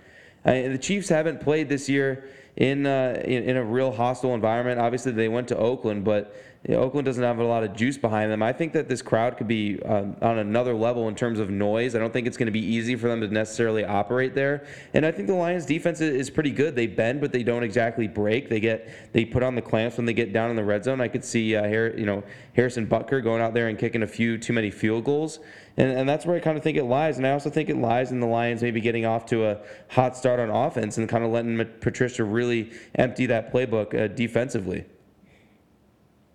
I 0.45 0.63
the 0.63 0.79
Chiefs 0.79 1.09
haven't 1.09 1.41
played 1.41 1.69
this 1.69 1.89
year 1.89 2.25
in, 2.57 2.87
uh, 2.87 3.21
in, 3.25 3.45
in 3.45 3.57
a 3.57 3.65
real 3.65 3.93
hostile 3.93 4.35
environment. 4.35 4.81
Obviously, 4.81 5.13
they 5.13 5.29
went 5.29 5.49
to 5.49 5.57
Oakland, 5.57 6.05
but 6.05 6.35
you 6.67 6.75
know, 6.75 6.81
Oakland 6.81 7.05
doesn't 7.05 7.23
have 7.23 7.39
a 7.39 7.45
lot 7.45 7.63
of 7.63 7.75
juice 7.75 7.97
behind 7.97 8.33
them. 8.33 8.43
I 8.43 8.53
think 8.53 8.73
that 8.73 8.89
this 8.89 9.01
crowd 9.01 9.37
could 9.37 9.47
be 9.47 9.81
um, 9.85 10.17
on 10.21 10.39
another 10.39 10.75
level 10.75 11.07
in 11.07 11.15
terms 11.15 11.39
of 11.39 11.51
noise. 11.51 11.95
I 11.95 12.01
don't 12.01 12.13
think 12.13 12.27
it's 12.27 12.37
going 12.37 12.47
to 12.47 12.53
be 12.53 12.65
easy 12.65 12.97
for 12.97 13.09
them 13.09 13.21
to 13.21 13.29
necessarily 13.29 13.85
operate 13.85 14.35
there. 14.35 14.67
And 14.93 15.07
I 15.07 15.13
think 15.13 15.29
the 15.29 15.35
Lions' 15.35 15.65
defense 15.65 16.01
is 16.01 16.31
pretty 16.31 16.51
good. 16.51 16.75
They 16.75 16.89
bend, 16.89 17.21
but 17.21 17.31
they 17.31 17.45
don't 17.45 17.63
exactly 17.63 18.09
break. 18.09 18.49
They 18.49 18.59
get 18.59 19.13
they 19.13 19.25
put 19.25 19.45
on 19.45 19.55
the 19.55 19.63
clamps 19.63 19.99
when 19.99 20.07
they 20.07 20.13
get 20.13 20.33
down 20.33 20.51
in 20.51 20.57
the 20.57 20.65
red 20.65 20.83
zone. 20.83 21.01
I 21.01 21.07
could 21.07 21.25
see 21.25 21.55
uh, 21.55 21.63
Har- 21.63 21.97
you 21.97 22.07
know 22.07 22.25
Harrison 22.55 22.89
Butker 22.89 23.23
going 23.23 23.41
out 23.41 23.55
there 23.55 23.69
and 23.69 23.79
kicking 23.79 24.03
a 24.03 24.09
few 24.09 24.37
too 24.37 24.53
many 24.53 24.73
field 24.73 25.05
goals. 25.05 25.39
And, 25.77 25.93
and 25.93 26.09
that's 26.09 26.27
where 26.27 26.37
I 26.37 26.41
kind 26.41 26.59
of 26.59 26.65
think 26.65 26.77
it 26.77 26.85
lies. 26.85 27.19
And 27.19 27.27
I 27.27 27.31
also 27.31 27.51
think 27.51 27.69
it 27.69 27.77
lies 27.77 28.11
in 28.11 28.19
the 28.19 28.27
Lions 28.27 28.63
maybe 28.63 28.81
getting 28.81 29.07
off 29.07 29.27
to 29.27 29.47
a 29.47 29.61
hot 29.91 30.17
start 30.17 30.41
on 30.41 30.51
offense 30.51 30.99
and 30.99 31.09
kind 31.09 31.23
of 31.23 31.31
letting 31.31 31.65
Patricia 31.81 32.25
really 32.25 32.73
empty 32.97 33.27
that 33.27 33.53
playbook 33.53 33.95
uh, 33.95 34.09
defensively. 34.09 34.87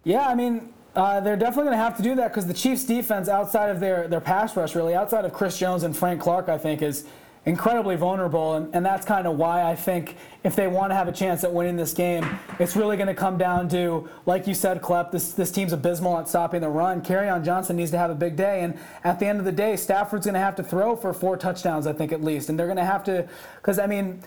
Yeah, 0.03 0.27
I 0.27 0.35
mean, 0.35 0.73
uh, 0.95 1.21
they're 1.21 1.37
definitely 1.37 1.65
going 1.65 1.77
to 1.77 1.83
have 1.83 1.97
to 1.97 2.03
do 2.03 2.15
that 2.15 2.29
because 2.29 2.45
the 2.45 2.53
Chiefs' 2.53 2.83
defense, 2.83 3.29
outside 3.29 3.69
of 3.69 3.79
their, 3.79 4.07
their 4.07 4.21
pass 4.21 4.55
rush, 4.55 4.75
really, 4.75 4.95
outside 4.95 5.25
of 5.25 5.33
Chris 5.33 5.57
Jones 5.57 5.83
and 5.83 5.95
Frank 5.95 6.21
Clark, 6.21 6.49
I 6.49 6.57
think 6.57 6.81
is 6.81 7.05
incredibly 7.45 7.97
vulnerable, 7.97 8.53
and, 8.53 8.73
and 8.73 8.85
that's 8.85 9.05
kind 9.05 9.27
of 9.27 9.37
why 9.37 9.63
I 9.63 9.75
think 9.75 10.15
if 10.43 10.55
they 10.55 10.67
want 10.67 10.91
to 10.91 10.95
have 10.95 11.09
a 11.09 11.11
chance 11.11 11.43
at 11.43 11.51
winning 11.51 11.75
this 11.75 11.93
game, 11.93 12.25
it's 12.57 12.75
really 12.75 12.95
going 12.95 13.07
to 13.07 13.13
come 13.13 13.37
down 13.37 13.67
to, 13.69 14.07
like 14.25 14.47
you 14.47 14.53
said, 14.53 14.81
Klepp, 14.81 15.11
this, 15.11 15.33
this 15.33 15.51
team's 15.51 15.73
abysmal 15.73 16.17
at 16.19 16.29
stopping 16.29 16.61
the 16.61 16.69
run. 16.69 17.01
Kerryon 17.01 17.43
Johnson 17.43 17.75
needs 17.75 17.91
to 17.91 17.97
have 17.97 18.09
a 18.09 18.15
big 18.15 18.37
day, 18.37 18.61
and 18.61 18.77
at 19.03 19.19
the 19.19 19.25
end 19.25 19.39
of 19.39 19.45
the 19.45 19.51
day, 19.51 19.75
Stafford's 19.75 20.25
going 20.25 20.35
to 20.35 20.39
have 20.39 20.55
to 20.55 20.63
throw 20.63 20.95
for 20.95 21.13
four 21.13 21.35
touchdowns, 21.35 21.85
I 21.85 21.91
think, 21.91 22.13
at 22.13 22.23
least, 22.23 22.49
and 22.49 22.57
they're 22.57 22.67
going 22.67 22.77
to 22.77 22.85
have 22.85 23.03
to, 23.05 23.27
because, 23.57 23.77
I 23.77 23.87
mean, 23.87 24.23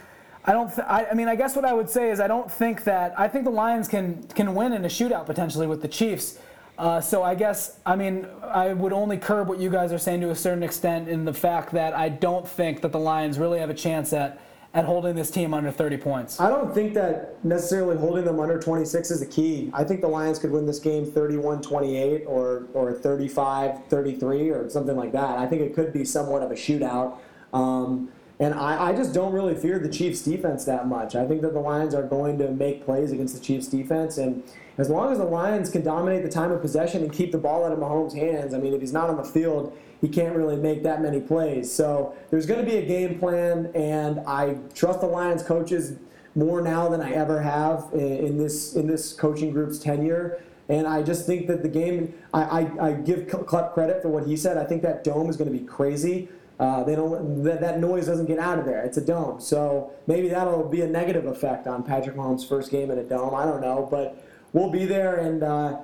I 0.46 0.52
don't. 0.52 0.72
Th- 0.72 0.86
I, 0.86 1.06
I, 1.06 1.14
mean, 1.14 1.28
I 1.28 1.34
guess 1.34 1.56
what 1.56 1.64
I 1.64 1.72
would 1.72 1.90
say 1.90 2.10
is 2.10 2.20
I 2.20 2.28
don't 2.28 2.50
think 2.50 2.84
that 2.84 3.18
I 3.18 3.26
think 3.26 3.44
the 3.44 3.50
Lions 3.50 3.88
can 3.88 4.22
can 4.28 4.54
win 4.54 4.72
in 4.72 4.84
a 4.84 4.88
shootout 4.88 5.26
potentially 5.26 5.66
with 5.66 5.82
the 5.82 5.88
Chiefs. 5.88 6.38
Uh, 6.78 7.00
so 7.00 7.22
I 7.22 7.34
guess 7.34 7.78
I 7.86 7.96
mean 7.96 8.26
I 8.42 8.72
would 8.72 8.92
only 8.92 9.16
curb 9.16 9.48
what 9.48 9.58
you 9.58 9.70
guys 9.70 9.92
are 9.92 9.98
saying 9.98 10.20
to 10.20 10.30
a 10.30 10.36
certain 10.36 10.62
extent 10.62 11.08
in 11.08 11.24
the 11.24 11.32
fact 11.32 11.72
that 11.72 11.94
I 11.94 12.10
don't 12.10 12.46
think 12.46 12.82
that 12.82 12.92
the 12.92 12.98
Lions 12.98 13.38
really 13.38 13.58
have 13.58 13.70
a 13.70 13.74
chance 13.74 14.12
at 14.12 14.40
at 14.74 14.84
holding 14.84 15.16
this 15.16 15.30
team 15.30 15.54
under 15.54 15.70
30 15.70 15.96
points. 15.96 16.38
I 16.38 16.50
don't 16.50 16.72
think 16.74 16.92
that 16.94 17.42
necessarily 17.42 17.96
holding 17.96 18.26
them 18.26 18.38
under 18.38 18.60
26 18.60 19.10
is 19.10 19.20
the 19.20 19.26
key. 19.26 19.70
I 19.72 19.84
think 19.84 20.02
the 20.02 20.08
Lions 20.08 20.38
could 20.38 20.50
win 20.50 20.66
this 20.66 20.78
game 20.78 21.06
31-28 21.06 22.26
or 22.26 22.66
or 22.74 22.92
35-33 22.92 24.54
or 24.54 24.68
something 24.68 24.96
like 24.96 25.12
that. 25.12 25.38
I 25.38 25.46
think 25.46 25.62
it 25.62 25.74
could 25.74 25.94
be 25.94 26.04
somewhat 26.04 26.42
of 26.42 26.50
a 26.50 26.54
shootout. 26.54 27.18
Um, 27.54 28.10
and 28.38 28.52
I, 28.52 28.88
I 28.88 28.92
just 28.94 29.14
don't 29.14 29.32
really 29.32 29.54
fear 29.54 29.78
the 29.78 29.88
Chiefs 29.88 30.22
defense 30.22 30.64
that 30.66 30.86
much. 30.86 31.14
I 31.14 31.26
think 31.26 31.40
that 31.42 31.54
the 31.54 31.60
Lions 31.60 31.94
are 31.94 32.02
going 32.02 32.36
to 32.38 32.50
make 32.50 32.84
plays 32.84 33.10
against 33.10 33.34
the 33.34 33.40
Chiefs 33.40 33.66
defense. 33.66 34.18
And 34.18 34.42
as 34.76 34.90
long 34.90 35.10
as 35.10 35.18
the 35.18 35.24
Lions 35.24 35.70
can 35.70 35.82
dominate 35.82 36.22
the 36.22 36.28
time 36.28 36.52
of 36.52 36.60
possession 36.60 37.02
and 37.02 37.10
keep 37.10 37.32
the 37.32 37.38
ball 37.38 37.64
out 37.64 37.72
of 37.72 37.78
Mahomes' 37.78 38.14
hands, 38.14 38.52
I 38.52 38.58
mean, 38.58 38.74
if 38.74 38.80
he's 38.80 38.92
not 38.92 39.08
on 39.08 39.16
the 39.16 39.24
field, 39.24 39.76
he 40.02 40.08
can't 40.08 40.36
really 40.36 40.56
make 40.56 40.82
that 40.82 41.00
many 41.00 41.20
plays. 41.20 41.72
So 41.72 42.14
there's 42.30 42.44
going 42.44 42.62
to 42.62 42.70
be 42.70 42.76
a 42.76 42.84
game 42.84 43.18
plan, 43.18 43.70
and 43.74 44.20
I 44.26 44.58
trust 44.74 45.00
the 45.00 45.06
Lions 45.06 45.42
coaches 45.42 45.94
more 46.34 46.60
now 46.60 46.90
than 46.90 47.00
I 47.00 47.12
ever 47.12 47.40
have 47.40 47.88
in, 47.94 48.36
this 48.36 48.74
in 48.74 48.86
this 48.86 49.14
coaching 49.14 49.50
group's 49.50 49.78
tenure. 49.78 50.42
And 50.68 50.86
I 50.86 51.02
just 51.02 51.24
think 51.24 51.46
that 51.46 51.62
the 51.62 51.68
game, 51.68 52.12
I, 52.34 52.42
I, 52.42 52.88
I 52.88 52.92
give 52.92 53.20
Klepp 53.20 53.72
credit 53.72 54.02
for 54.02 54.08
what 54.08 54.26
he 54.26 54.36
said. 54.36 54.58
I 54.58 54.64
think 54.64 54.82
that 54.82 55.04
dome 55.04 55.30
is 55.30 55.36
going 55.36 55.50
to 55.50 55.58
be 55.58 55.64
crazy. 55.64 56.28
Uh, 56.58 56.82
they 56.84 56.94
don't 56.94 57.42
that, 57.42 57.60
that 57.60 57.80
noise 57.80 58.06
doesn't 58.06 58.26
get 58.26 58.38
out 58.38 58.58
of 58.58 58.64
there. 58.64 58.82
It's 58.84 58.96
a 58.96 59.04
dome, 59.04 59.40
so 59.40 59.92
maybe 60.06 60.28
that'll 60.28 60.68
be 60.68 60.80
a 60.80 60.86
negative 60.86 61.26
effect 61.26 61.66
on 61.66 61.82
Patrick 61.82 62.16
Mahomes' 62.16 62.48
first 62.48 62.70
game 62.70 62.90
in 62.90 62.98
a 62.98 63.04
dome. 63.04 63.34
I 63.34 63.44
don't 63.44 63.60
know, 63.60 63.86
but 63.90 64.24
we'll 64.52 64.70
be 64.70 64.84
there 64.84 65.16
and. 65.16 65.42
Uh, 65.42 65.78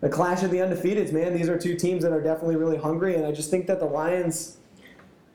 the 0.00 0.08
clash 0.08 0.42
of 0.42 0.50
the 0.50 0.58
undefeateds, 0.58 1.12
man. 1.12 1.36
These 1.36 1.48
are 1.48 1.58
two 1.58 1.74
teams 1.74 2.02
that 2.04 2.12
are 2.12 2.20
definitely 2.20 2.56
really 2.56 2.76
hungry, 2.76 3.14
and 3.16 3.26
I 3.26 3.32
just 3.32 3.50
think 3.50 3.66
that 3.66 3.80
the 3.80 3.86
Lions. 3.86 4.56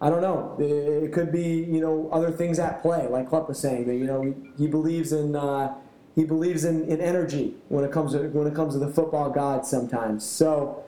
I 0.02 0.10
don't 0.10 0.22
know. 0.22 0.58
It 0.60 1.14
could 1.14 1.32
be 1.32 1.64
you 1.64 1.80
know 1.80 2.10
other 2.12 2.32
things 2.32 2.60
at 2.60 2.82
play, 2.82 3.08
like 3.08 3.30
Klepp 3.30 3.48
was 3.48 3.60
saying. 3.60 3.88
That 3.88 3.96
you 3.96 4.06
know 4.06 4.36
he 4.58 4.68
believes 4.68 5.12
in 5.12 5.36
uh, 5.36 5.76
he 6.16 6.24
believes 6.24 6.64
in, 6.66 6.86
in 6.86 7.02
energy 7.02 7.56
when 7.70 7.84
it 7.84 7.92
comes 7.92 8.14
to 8.14 8.28
when 8.30 8.48
it 8.48 8.56
comes 8.56 8.74
to 8.74 8.80
the 8.80 8.90
football 8.90 9.30
gods 9.30 9.70
sometimes. 9.70 10.26
So 10.26 10.83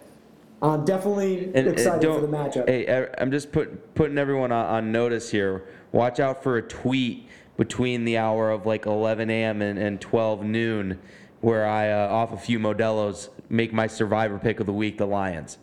I'm 0.69 0.85
definitely 0.85 1.51
and, 1.53 1.67
excited 1.67 2.01
for 2.01 2.21
the 2.21 2.27
matchup. 2.27 2.67
Hey, 2.67 3.07
I'm 3.17 3.31
just 3.31 3.51
put, 3.51 3.93
putting 3.95 4.17
everyone 4.17 4.51
on, 4.51 4.65
on, 4.65 4.91
notice 4.91 5.29
here. 5.29 5.67
Watch 5.91 6.19
out 6.19 6.43
for 6.43 6.57
a 6.57 6.61
tweet 6.61 7.27
between 7.57 8.05
the 8.05 8.17
hour 8.17 8.51
of 8.51 8.65
like 8.65 8.85
11 8.85 9.29
a.m. 9.29 9.61
and, 9.61 9.77
and 9.79 9.99
12 10.01 10.43
noon 10.43 10.99
where 11.41 11.65
I, 11.65 11.91
uh, 11.91 12.07
off 12.07 12.33
a 12.33 12.37
few 12.37 12.59
Modelo's, 12.59 13.29
make 13.49 13.71
my 13.71 13.87
survivor 13.87 14.39
pick 14.39 14.59
of 14.59 14.65
the 14.65 14.73
week 14.73 14.97
the 14.97 15.05
Lions. 15.05 15.57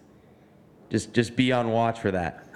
Just 0.90 1.14
just 1.14 1.36
be 1.36 1.52
on 1.52 1.70
watch 1.70 2.00
for 2.00 2.10
that. 2.10 2.46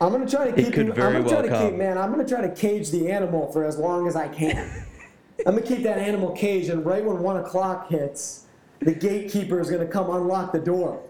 I'm 0.00 0.10
gonna 0.12 0.28
try 0.28 0.50
to 0.50 0.52
keep. 0.52 0.74
You, 0.74 0.82
I'm 0.82 0.92
gonna 0.92 1.20
well 1.20 1.28
try 1.30 1.42
to 1.42 1.48
come. 1.48 1.70
keep, 1.70 1.78
man. 1.78 1.96
I'm 1.96 2.10
gonna 2.10 2.26
try 2.26 2.40
to 2.40 2.52
cage 2.52 2.90
the 2.90 3.08
animal 3.10 3.52
for 3.52 3.64
as 3.64 3.78
long 3.78 4.08
as 4.08 4.16
I 4.16 4.26
can. 4.26 4.84
I'm 5.46 5.54
gonna 5.54 5.62
keep 5.62 5.84
that 5.84 5.98
animal 5.98 6.32
caged, 6.32 6.70
and 6.70 6.84
right 6.84 7.04
when 7.04 7.20
one 7.20 7.36
o'clock 7.36 7.88
hits, 7.88 8.46
the 8.80 8.94
gatekeeper 8.94 9.60
is 9.60 9.70
going 9.70 9.84
to 9.84 9.92
come 9.92 10.10
unlock 10.10 10.52
the 10.52 10.58
door. 10.58 11.02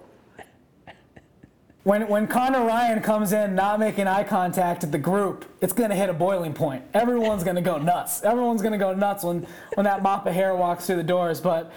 When, 1.84 2.06
when 2.08 2.26
Conor 2.26 2.66
Ryan 2.66 3.00
comes 3.00 3.32
in 3.32 3.54
not 3.54 3.80
making 3.80 4.06
eye 4.06 4.24
contact 4.24 4.84
at 4.84 4.92
the 4.92 4.98
group, 4.98 5.46
it's 5.62 5.72
going 5.72 5.88
to 5.88 5.96
hit 5.96 6.10
a 6.10 6.12
boiling 6.12 6.52
point. 6.52 6.84
Everyone's 6.92 7.44
going 7.44 7.56
to 7.56 7.62
go 7.62 7.78
nuts. 7.78 8.22
Everyone's 8.22 8.60
going 8.60 8.72
to 8.72 8.78
go 8.78 8.92
nuts 8.92 9.24
when, 9.24 9.46
when 9.74 9.84
that 9.84 10.02
mop 10.02 10.26
of 10.26 10.34
hair 10.34 10.54
walks 10.54 10.86
through 10.86 10.96
the 10.96 11.02
doors. 11.02 11.40
But 11.40 11.72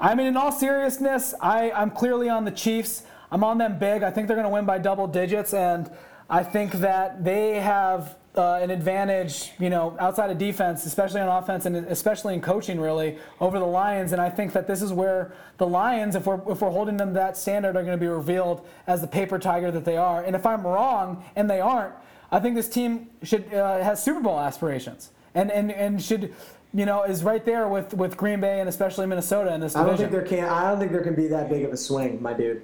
I 0.00 0.16
mean, 0.16 0.26
in 0.26 0.36
all 0.36 0.50
seriousness, 0.50 1.32
I, 1.40 1.70
I'm 1.70 1.90
clearly 1.90 2.28
on 2.28 2.44
the 2.44 2.50
Chiefs. 2.50 3.04
I'm 3.30 3.44
on 3.44 3.58
them 3.58 3.78
big. 3.78 4.02
I 4.02 4.10
think 4.10 4.26
they're 4.26 4.36
going 4.36 4.48
to 4.48 4.52
win 4.52 4.64
by 4.64 4.78
double 4.78 5.06
digits. 5.06 5.54
And 5.54 5.88
I 6.28 6.42
think 6.42 6.72
that 6.72 7.22
they 7.22 7.60
have 7.60 8.16
uh, 8.36 8.54
an 8.54 8.70
advantage, 8.70 9.52
you 9.58 9.68
know, 9.68 9.94
outside 10.00 10.30
of 10.30 10.38
defense, 10.38 10.86
especially 10.86 11.20
on 11.20 11.28
offense 11.28 11.66
and 11.66 11.76
especially 11.76 12.32
in 12.32 12.40
coaching, 12.40 12.80
really, 12.80 13.18
over 13.40 13.58
the 13.58 13.66
Lions. 13.66 14.12
And 14.12 14.22
I 14.22 14.30
think 14.30 14.52
that 14.54 14.66
this 14.66 14.80
is 14.80 14.92
where 14.92 15.34
the 15.58 15.66
Lions, 15.66 16.14
if 16.14 16.26
we're 16.26 16.40
if 16.50 16.62
we're 16.62 16.70
holding 16.70 16.96
them 16.96 17.08
to 17.08 17.14
that 17.14 17.36
standard, 17.36 17.76
are 17.76 17.82
going 17.82 17.98
to 17.98 18.02
be 18.02 18.06
revealed 18.06 18.66
as 18.86 19.00
the 19.00 19.06
paper 19.06 19.38
tiger 19.38 19.70
that 19.70 19.84
they 19.84 19.96
are. 19.96 20.22
And 20.24 20.34
if 20.34 20.46
I'm 20.46 20.66
wrong 20.66 21.24
and 21.36 21.48
they 21.48 21.60
aren't, 21.60 21.94
I 22.30 22.40
think 22.40 22.54
this 22.54 22.68
team 22.68 23.10
should 23.22 23.52
uh, 23.52 23.82
has 23.82 24.02
Super 24.02 24.20
Bowl 24.20 24.40
aspirations 24.40 25.10
and 25.34 25.50
and 25.50 25.70
and 25.70 26.02
should. 26.02 26.34
You 26.74 26.86
know, 26.86 27.02
is 27.02 27.22
right 27.22 27.44
there 27.44 27.68
with, 27.68 27.92
with 27.92 28.16
Green 28.16 28.40
Bay 28.40 28.60
and 28.60 28.66
especially 28.66 29.06
Minnesota 29.06 29.52
in 29.52 29.60
this 29.60 29.74
division. 29.74 29.86
I 29.86 29.90
don't 29.90 29.98
think 29.98 30.10
there 30.10 30.22
can. 30.22 30.48
I 30.48 30.70
don't 30.70 30.78
think 30.78 30.90
there 30.90 31.02
can 31.02 31.14
be 31.14 31.28
that 31.28 31.50
big 31.50 31.64
of 31.64 31.72
a 31.74 31.76
swing, 31.76 32.22
my 32.22 32.32
dude. 32.32 32.62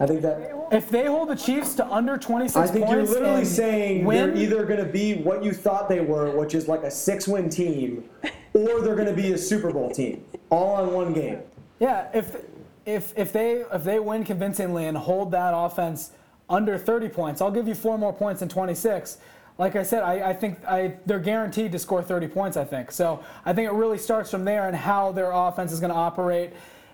I 0.00 0.06
think 0.06 0.22
that 0.22 0.68
if 0.72 0.90
they 0.90 1.06
hold 1.06 1.28
the 1.28 1.36
Chiefs 1.36 1.74
to 1.74 1.86
under 1.86 2.16
26 2.16 2.56
I 2.56 2.66
think 2.72 2.90
you're 2.90 3.04
literally 3.04 3.44
saying 3.44 4.04
win, 4.04 4.34
they're 4.34 4.42
either 4.42 4.64
going 4.64 4.84
to 4.84 4.90
be 4.90 5.14
what 5.14 5.44
you 5.44 5.52
thought 5.52 5.88
they 5.88 6.00
were, 6.00 6.36
which 6.36 6.54
is 6.54 6.66
like 6.66 6.82
a 6.82 6.90
six-win 6.90 7.48
team, 7.50 8.08
or 8.54 8.80
they're 8.80 8.96
going 8.96 9.08
to 9.08 9.14
be 9.14 9.32
a 9.32 9.38
Super 9.38 9.70
Bowl 9.72 9.90
team, 9.90 10.24
all 10.50 10.74
on 10.74 10.92
one 10.92 11.12
game. 11.12 11.40
Yeah, 11.78 12.08
if 12.14 12.36
if 12.84 13.16
if 13.16 13.32
they 13.32 13.64
if 13.72 13.84
they 13.84 13.98
win 13.98 14.24
convincingly 14.24 14.86
and 14.86 14.96
hold 14.96 15.30
that 15.32 15.52
offense 15.54 16.12
under 16.48 16.78
30 16.78 17.08
points, 17.08 17.40
I'll 17.40 17.50
give 17.50 17.68
you 17.68 17.74
four 17.74 17.98
more 17.98 18.12
points 18.12 18.40
than 18.40 18.48
26. 18.48 19.18
Like 19.58 19.76
I 19.76 19.82
said, 19.82 20.02
I, 20.02 20.30
I 20.30 20.32
think 20.32 20.64
I, 20.66 20.94
they're 21.06 21.20
guaranteed 21.20 21.72
to 21.72 21.78
score 21.78 22.02
30 22.02 22.28
points. 22.28 22.56
I 22.56 22.64
think 22.64 22.90
so. 22.90 23.22
I 23.44 23.52
think 23.52 23.68
it 23.68 23.74
really 23.74 23.98
starts 23.98 24.30
from 24.30 24.44
there 24.44 24.66
and 24.66 24.74
how 24.74 25.12
their 25.12 25.30
offense 25.30 25.72
is 25.72 25.80
going 25.80 25.92
to 25.92 25.96
operate. 25.96 26.52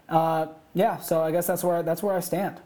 Uh, 0.09 0.49
yeah, 0.75 0.99
so 0.99 1.23
I 1.23 1.31
guess 1.31 1.47
that's 1.47 1.63
where 1.63 1.83
that's 1.83 2.03
where 2.03 2.17
I 2.17 2.21
stand. 2.21 2.61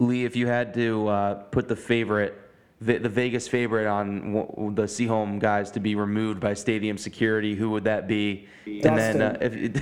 Lee, 0.00 0.24
if 0.24 0.34
you 0.34 0.46
had 0.46 0.74
to 0.74 1.06
uh, 1.08 1.34
put 1.34 1.68
the 1.68 1.76
favorite, 1.76 2.36
the, 2.80 2.98
the 2.98 3.08
Vegas 3.08 3.46
favorite 3.46 3.86
on 3.86 4.34
w- 4.34 4.74
the 4.74 4.84
Seahome 4.84 5.38
guys 5.38 5.70
to 5.72 5.80
be 5.80 5.94
removed 5.94 6.40
by 6.40 6.54
stadium 6.54 6.98
security, 6.98 7.54
who 7.54 7.70
would 7.70 7.84
that 7.84 8.08
be? 8.08 8.48
And 8.66 8.98
then 8.98 9.22
uh, 9.22 9.38
if 9.40 9.76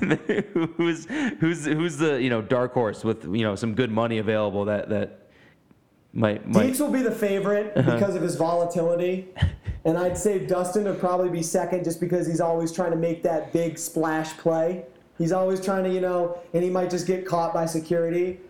who's 0.76 1.06
who's 1.38 1.64
who's 1.66 1.96
the 1.98 2.20
you 2.20 2.30
know 2.30 2.42
dark 2.42 2.72
horse 2.72 3.04
with 3.04 3.24
you 3.24 3.42
know 3.42 3.54
some 3.54 3.74
good 3.74 3.90
money 3.90 4.18
available 4.18 4.64
that 4.64 4.88
that 4.88 5.28
might, 6.12 6.48
might... 6.48 6.70
Deeks 6.70 6.80
will 6.80 6.90
be 6.90 7.02
the 7.02 7.10
favorite 7.10 7.76
uh-huh. 7.76 7.94
because 7.94 8.16
of 8.16 8.22
his 8.22 8.34
volatility. 8.36 9.28
And 9.84 9.96
I'd 9.96 10.18
say 10.18 10.44
Dustin 10.44 10.82
would 10.86 10.98
probably 10.98 11.28
be 11.28 11.44
second 11.44 11.84
just 11.84 12.00
because 12.00 12.26
he's 12.26 12.40
always 12.40 12.72
trying 12.72 12.90
to 12.90 12.96
make 12.96 13.22
that 13.22 13.52
big 13.52 13.78
splash 13.78 14.36
play. 14.36 14.84
He's 15.16 15.30
always 15.30 15.64
trying 15.64 15.84
to, 15.84 15.90
you 15.90 16.00
know, 16.00 16.40
and 16.52 16.64
he 16.64 16.70
might 16.70 16.90
just 16.90 17.06
get 17.06 17.24
caught 17.24 17.54
by 17.54 17.66
security. 17.66 18.40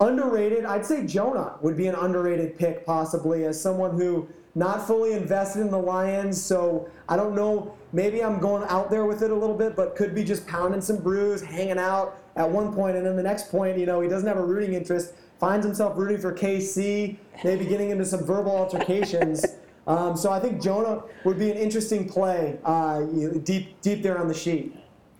Underrated, 0.00 0.64
I'd 0.64 0.86
say 0.86 1.06
Jonah 1.06 1.56
would 1.60 1.76
be 1.76 1.86
an 1.86 1.94
underrated 1.94 2.58
pick 2.58 2.86
possibly 2.86 3.44
as 3.44 3.60
someone 3.60 3.98
who 3.98 4.26
not 4.54 4.86
fully 4.86 5.12
invested 5.12 5.60
in 5.60 5.70
the 5.70 5.78
Lions. 5.78 6.42
So 6.42 6.88
I 7.08 7.16
don't 7.16 7.34
know, 7.34 7.74
maybe 7.92 8.24
I'm 8.24 8.40
going 8.40 8.66
out 8.68 8.90
there 8.90 9.04
with 9.04 9.22
it 9.22 9.30
a 9.30 9.34
little 9.34 9.56
bit, 9.56 9.76
but 9.76 9.94
could 9.96 10.14
be 10.14 10.24
just 10.24 10.46
pounding 10.46 10.80
some 10.80 10.96
brews, 10.96 11.42
hanging 11.42 11.78
out 11.78 12.16
at 12.36 12.48
one 12.48 12.72
point, 12.72 12.96
and 12.96 13.04
then 13.04 13.14
the 13.14 13.22
next 13.22 13.50
point, 13.50 13.78
you 13.78 13.84
know, 13.86 14.00
he 14.00 14.08
doesn't 14.08 14.26
have 14.26 14.38
a 14.38 14.44
rooting 14.44 14.72
interest, 14.72 15.12
finds 15.38 15.66
himself 15.66 15.96
rooting 15.98 16.18
for 16.18 16.32
KC, 16.32 17.16
maybe 17.44 17.66
getting 17.66 17.90
into 17.90 18.04
some 18.06 18.24
verbal 18.24 18.56
altercations. 18.56 19.44
Um, 19.86 20.16
so 20.16 20.30
I 20.30 20.40
think 20.40 20.62
Jonah 20.62 21.02
would 21.24 21.38
be 21.38 21.50
an 21.50 21.56
interesting 21.56 22.08
play 22.08 22.58
uh, 22.64 23.00
deep 23.44 23.80
deep 23.80 24.02
there 24.02 24.18
on 24.18 24.28
the 24.28 24.34
sheet. 24.34 24.76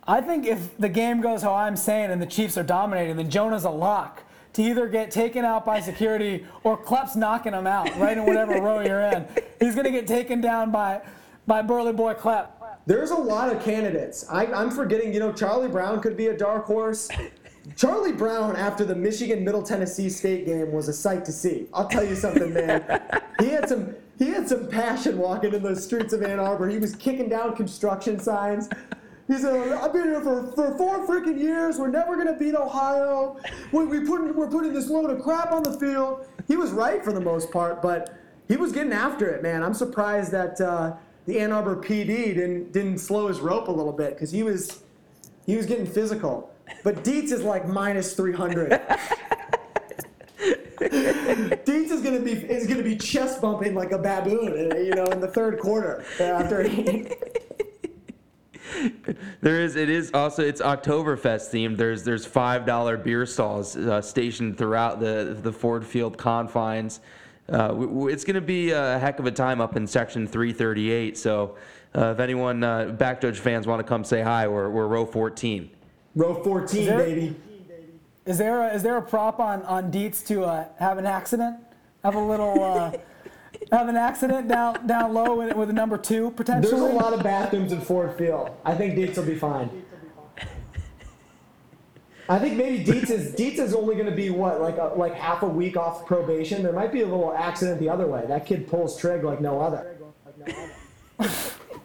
I 0.07 0.21
think 0.21 0.47
if 0.47 0.75
the 0.77 0.89
game 0.89 1.21
goes 1.21 1.43
how 1.43 1.53
I'm 1.53 1.75
saying 1.75 2.09
and 2.09 2.21
the 2.21 2.25
Chiefs 2.25 2.57
are 2.57 2.63
dominating, 2.63 3.17
then 3.17 3.29
Jonah's 3.29 3.65
a 3.65 3.69
lock 3.69 4.23
to 4.53 4.61
either 4.61 4.87
get 4.87 5.11
taken 5.11 5.45
out 5.45 5.65
by 5.65 5.79
security 5.79 6.45
or 6.63 6.77
Klepp's 6.77 7.15
knocking 7.15 7.53
him 7.53 7.67
out 7.67 7.95
right 7.97 8.17
in 8.17 8.25
whatever 8.25 8.61
row 8.61 8.81
you're 8.81 9.01
in. 9.01 9.25
He's 9.59 9.75
going 9.75 9.85
to 9.85 9.91
get 9.91 10.07
taken 10.07 10.41
down 10.41 10.71
by, 10.71 11.01
by 11.47 11.61
Burly 11.61 11.93
Boy 11.93 12.13
Klepp. 12.13 12.49
There's 12.85 13.11
a 13.11 13.15
lot 13.15 13.55
of 13.55 13.63
candidates. 13.63 14.25
I, 14.29 14.47
I'm 14.47 14.71
forgetting, 14.71 15.13
you 15.13 15.19
know, 15.19 15.31
Charlie 15.31 15.69
Brown 15.69 16.01
could 16.01 16.17
be 16.17 16.27
a 16.27 16.37
dark 16.37 16.65
horse. 16.65 17.07
Charlie 17.75 18.11
Brown, 18.11 18.55
after 18.55 18.83
the 18.83 18.95
Michigan 18.95 19.45
Middle 19.45 19.61
Tennessee 19.61 20.09
State 20.09 20.45
game, 20.45 20.71
was 20.71 20.87
a 20.87 20.93
sight 20.93 21.23
to 21.25 21.31
see. 21.31 21.67
I'll 21.73 21.87
tell 21.87 22.03
you 22.03 22.15
something, 22.15 22.53
man. 22.53 23.01
he 23.39 23.49
had 23.49 23.69
some 23.69 23.95
he 24.17 24.27
had 24.27 24.47
some 24.47 24.67
passion 24.67 25.17
walking 25.17 25.53
in 25.53 25.63
the 25.63 25.75
streets 25.75 26.13
of 26.13 26.21
Ann 26.21 26.39
Arbor. 26.39 26.69
He 26.69 26.77
was 26.77 26.95
kicking 26.95 27.27
down 27.27 27.55
construction 27.55 28.19
signs. 28.19 28.69
He 29.31 29.37
said, 29.37 29.71
I've 29.71 29.93
been 29.93 30.09
here 30.09 30.19
for, 30.19 30.51
for 30.51 30.77
four 30.77 31.07
freaking 31.07 31.39
years. 31.39 31.79
We're 31.79 31.87
never 31.87 32.15
going 32.15 32.27
to 32.27 32.33
beat 32.33 32.53
Ohio. 32.53 33.37
We, 33.71 33.85
we 33.85 34.01
put, 34.01 34.35
we're 34.35 34.49
putting 34.49 34.73
this 34.73 34.89
load 34.89 35.09
of 35.09 35.21
crap 35.21 35.53
on 35.53 35.63
the 35.63 35.71
field. 35.79 36.27
He 36.49 36.57
was 36.57 36.71
right 36.71 37.01
for 37.01 37.13
the 37.13 37.21
most 37.21 37.49
part, 37.49 37.81
but 37.81 38.13
he 38.49 38.57
was 38.57 38.73
getting 38.73 38.91
after 38.91 39.29
it, 39.29 39.41
man. 39.41 39.63
I'm 39.63 39.73
surprised 39.73 40.33
that 40.33 40.59
uh, 40.59 40.97
the 41.27 41.39
Ann 41.39 41.53
Arbor 41.53 41.77
PD 41.77 42.07
didn't, 42.07 42.73
didn't 42.73 42.97
slow 42.97 43.27
his 43.27 43.39
rope 43.39 43.69
a 43.69 43.71
little 43.71 43.93
bit 43.93 44.15
because 44.15 44.31
he 44.31 44.43
was, 44.43 44.81
he 45.45 45.55
was 45.55 45.65
getting 45.65 45.85
physical. 45.85 46.53
But 46.83 47.05
Dietz 47.05 47.31
is 47.31 47.41
like 47.41 47.65
minus 47.65 48.13
300. 48.15 48.69
Dietz 50.81 51.91
is 51.91 52.01
gonna 52.01 52.19
be 52.19 52.31
is 52.31 52.65
gonna 52.67 52.81
be 52.83 52.95
chest 52.95 53.41
bumping 53.41 53.75
like 53.75 53.91
a 53.91 53.97
baboon, 53.97 54.83
you 54.83 54.95
know, 54.95 55.05
in 55.05 55.21
the 55.21 55.27
third 55.27 55.59
quarter 55.59 56.03
after. 56.19 56.67
There 59.41 59.59
is. 59.61 59.75
It 59.75 59.89
is 59.89 60.11
also. 60.13 60.43
It's 60.43 60.61
Oktoberfest 60.61 61.49
themed. 61.51 61.77
There's 61.77 62.03
there's 62.03 62.25
five 62.25 62.65
dollar 62.65 62.97
beer 62.97 63.25
stalls 63.25 63.75
uh, 63.75 64.01
stationed 64.01 64.57
throughout 64.57 64.99
the 64.99 65.37
the 65.41 65.51
Ford 65.51 65.85
Field 65.85 66.17
confines. 66.17 66.99
Uh, 67.49 67.67
w- 67.69 67.87
w- 67.87 68.07
it's 68.07 68.23
going 68.23 68.35
to 68.35 68.41
be 68.41 68.71
a 68.71 68.97
heck 68.99 69.19
of 69.19 69.25
a 69.25 69.31
time 69.31 69.59
up 69.59 69.75
in 69.75 69.85
section 69.85 70.25
338. 70.27 71.17
So, 71.17 71.57
uh, 71.95 72.11
if 72.13 72.19
anyone 72.19 72.63
uh, 72.63 72.85
back 72.85 73.19
judge 73.19 73.39
fans 73.39 73.67
want 73.67 73.79
to 73.79 73.83
come 73.83 74.03
say 74.03 74.21
hi, 74.21 74.47
we're 74.47 74.69
we're 74.69 74.87
row 74.87 75.05
14. 75.05 75.69
Row 76.15 76.41
14, 76.43 76.85
there- 76.85 76.97
baby. 76.97 77.35
Is 78.25 78.37
there 78.37 78.61
a, 78.61 78.73
is 78.73 78.83
there 78.83 78.97
a 78.97 79.01
prop 79.01 79.39
on 79.39 79.63
on 79.63 79.89
Dietz 79.91 80.21
to 80.27 80.43
uh, 80.43 80.65
have 80.79 80.97
an 80.99 81.05
accident? 81.07 81.57
Have 82.03 82.15
a 82.15 82.19
little 82.23 82.63
uh, 82.63 82.91
have 83.71 83.87
an 83.87 83.95
accident 83.95 84.47
down 84.47 84.85
down 84.85 85.13
low 85.13 85.35
with, 85.35 85.55
with 85.55 85.69
a 85.69 85.73
number 85.73 85.97
two 85.97 86.33
There's 86.37 86.71
a 86.71 86.77
lot 86.77 87.13
of 87.13 87.23
bathrooms 87.23 87.71
in 87.71 87.81
Ford 87.81 88.17
Field. 88.17 88.51
I 88.65 88.75
think 88.75 88.95
Dietz 88.95 89.17
will 89.17 89.25
be 89.25 89.35
fine. 89.35 89.69
I 92.29 92.39
think 92.39 92.55
maybe 92.55 92.83
Dietz 92.83 93.09
is 93.09 93.33
Dietz 93.35 93.59
is 93.59 93.73
only 93.73 93.95
going 93.95 94.07
to 94.07 94.15
be 94.15 94.29
what 94.29 94.61
like 94.61 94.77
a, 94.77 94.93
like 94.95 95.15
half 95.15 95.43
a 95.43 95.47
week 95.47 95.77
off 95.77 96.05
probation. 96.05 96.63
There 96.63 96.73
might 96.73 96.91
be 96.91 97.01
a 97.01 97.05
little 97.05 97.33
accident 97.33 97.79
the 97.79 97.89
other 97.89 98.07
way. 98.07 98.25
That 98.27 98.45
kid 98.45 98.67
pulls 98.67 98.97
trig 98.97 99.23
like 99.23 99.41
no 99.41 99.59
other. 99.61 99.97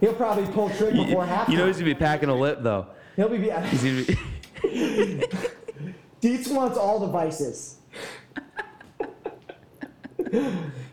He'll 0.01 0.15
probably 0.15 0.47
pull 0.53 0.71
trig 0.71 0.95
before 0.95 1.25
half. 1.25 1.49
You 1.49 1.57
know 1.57 1.67
he's 1.67 1.77
gonna 1.77 1.87
be 1.87 1.95
packing 1.95 2.29
a 2.29 2.35
lip 2.35 2.59
though. 2.63 2.87
He'll 3.17 3.29
be. 3.29 3.39
He's 3.39 3.83
gonna 3.83 4.05
be, 4.05 5.25
Dietz 6.21 6.49
wants 6.49 6.77
all 6.77 6.99
the 6.99 7.07
vices. 7.07 7.79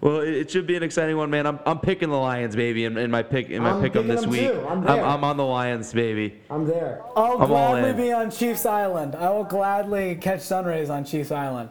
well, 0.00 0.20
it, 0.20 0.28
it 0.34 0.50
should 0.50 0.66
be 0.66 0.76
an 0.76 0.82
exciting 0.82 1.16
one, 1.16 1.30
man. 1.30 1.46
I'm, 1.46 1.58
I'm 1.66 1.78
picking 1.78 2.08
the 2.10 2.16
Lions, 2.16 2.56
baby, 2.56 2.84
in, 2.84 2.96
in 2.96 3.10
my 3.10 3.22
pick 3.22 3.50
in 3.50 3.62
my 3.62 3.70
I'm 3.72 3.82
pick 3.82 3.94
'em 3.96 4.02
picking 4.04 4.08
this 4.08 4.20
them 4.22 4.30
week. 4.30 4.50
too. 4.52 4.60
I'm 4.66 4.78
I'm, 4.78 4.84
there. 4.96 5.04
I'm 5.04 5.24
on 5.24 5.36
the 5.36 5.44
Lions, 5.44 5.92
baby. 5.92 6.40
I'm 6.50 6.66
there. 6.66 7.02
I'll 7.16 7.34
I'm 7.42 7.52
all 7.52 7.72
gladly 7.72 7.90
in. 7.90 7.96
be 7.96 8.12
on 8.12 8.30
Chiefs 8.30 8.64
Island. 8.66 9.14
I 9.14 9.28
will 9.30 9.44
gladly 9.44 10.14
catch 10.16 10.40
sunrays 10.40 10.88
on 10.90 11.04
Chiefs 11.04 11.30
Island. 11.30 11.70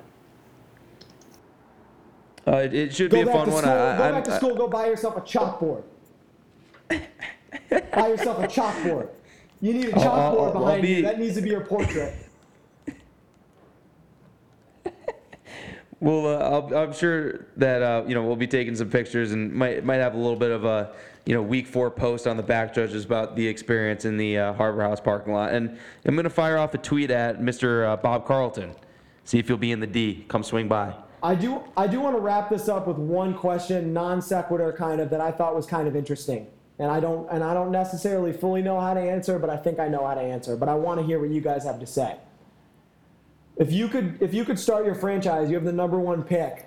Uh, 2.48 2.58
it, 2.58 2.74
it 2.74 2.96
should 2.96 3.12
Go 3.12 3.18
be 3.18 3.22
a 3.22 3.26
back 3.26 3.36
fun 3.36 3.46
to 3.48 3.52
one. 3.54 3.64
school. 3.64 3.74
I, 3.74 3.98
go 3.98 4.04
I'm- 4.04 4.14
back 4.14 4.24
to 4.26 4.36
school. 4.36 4.56
Go 4.56 4.68
buy 4.68 4.88
yourself 4.88 5.18
a 5.18 5.22
chalkboard. 5.22 5.84
buy 6.90 8.08
yourself 8.08 8.40
a 8.44 8.48
chalkboard. 8.48 9.10
You 9.62 9.74
need 9.74 9.90
a 9.90 10.00
I'll- 10.00 10.10
I'll- 10.10 10.36
chalkboard 10.36 10.56
I'll 10.56 10.60
behind 10.62 10.82
be- 10.84 10.88
you. 10.96 11.02
That 11.04 11.20
needs 11.20 11.36
to 11.36 11.42
be 11.42 11.50
your 11.50 11.62
portrait. 11.66 12.16
Well, 16.02 16.28
uh, 16.28 16.50
I'll, 16.50 16.76
I'm 16.76 16.94
sure 16.94 17.46
that 17.58 17.82
uh, 17.82 18.04
you 18.08 18.16
know 18.16 18.24
we'll 18.24 18.38
be 18.38 18.48
taking 18.48 18.76
some 18.76 18.90
pictures 18.90 19.32
and 19.32 19.52
might 19.52 19.84
might 19.84 19.98
have 19.98 20.14
a 20.14 20.18
little 20.18 20.38
bit 20.38 20.52
of 20.52 20.64
a 20.64 20.94
you 21.26 21.34
know 21.34 21.42
week 21.42 21.68
four 21.68 21.92
post 21.92 22.26
on 22.26 22.38
the 22.38 22.44
back 22.44 22.74
judges 22.74 23.04
about 23.04 23.36
the 23.36 23.46
experience 23.46 24.06
in 24.06 24.16
the 24.16 24.38
uh, 24.38 24.54
Harbor 24.54 24.82
House 24.82 25.02
parking 25.02 25.34
lot. 25.34 25.54
And 25.54 25.78
I'm 26.06 26.16
gonna 26.16 26.30
fire 26.30 26.58
off 26.58 26.74
a 26.74 26.78
tweet 26.78 27.12
at 27.12 27.42
Mr. 27.42 27.86
Uh, 27.86 27.98
Bob 27.98 28.26
Carlton, 28.26 28.74
see 29.26 29.40
if 29.40 29.50
you'll 29.50 29.58
be 29.58 29.72
in 29.72 29.82
the 29.82 29.88
D. 29.88 30.26
Come 30.30 30.44
swing 30.44 30.70
by. 30.70 30.94
I 31.22 31.36
do. 31.36 31.64
I 31.76 31.88
do 31.88 32.00
want 32.00 32.16
to 32.16 32.22
wrap 32.22 32.50
this 32.50 32.70
up 32.70 32.88
with 32.88 32.98
one 32.98 33.34
question, 33.34 33.92
non 33.92 34.22
sequitur, 34.22 34.72
kind 34.72 35.02
of 35.02 35.10
that 35.10 35.20
I 35.20 35.32
thought 35.32 35.54
was 35.54 35.66
kind 35.66 35.86
of 35.86 35.98
interesting, 35.98 36.48
and 36.78 36.90
I 36.90 37.02
don't 37.02 37.30
and 37.30 37.44
I 37.44 37.54
don't 37.54 37.72
necessarily 37.72 38.32
fully 38.32 38.62
know 38.62 38.80
how 38.80 38.94
to 38.94 39.02
answer, 39.02 39.38
but 39.38 39.50
I 39.50 39.58
think 39.58 39.80
I 39.80 39.90
know 39.90 40.08
how 40.08 40.14
to 40.14 40.22
answer. 40.22 40.56
But 40.56 40.70
I 40.70 40.76
want 40.76 41.02
to 41.02 41.06
hear 41.06 41.20
what 41.20 41.30
you 41.30 41.42
guys 41.42 41.66
have 41.66 41.82
to 41.82 41.86
say. 41.86 42.16
If 43.60 43.74
you 43.74 43.90
could, 43.90 44.18
if 44.22 44.34
you 44.34 44.46
could 44.46 44.58
start 44.58 44.86
your 44.86 44.96
franchise, 44.96 45.50
you 45.50 45.56
have 45.56 45.66
the 45.66 45.74
number 45.74 46.00
one 46.00 46.24
pick 46.24 46.66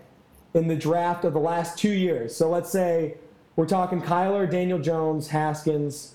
in 0.55 0.69
the 0.69 0.77
draft 0.77 1.25
of 1.25 1.33
the 1.33 1.41
last 1.41 1.79
two 1.79 1.91
years. 1.91 2.37
So 2.37 2.51
let's 2.51 2.71
say 2.71 3.17
we're 3.57 3.67
talking 3.67 4.01
Kyler, 4.01 4.49
Daniel 4.49 4.79
Jones, 4.79 5.29
Haskins, 5.29 6.15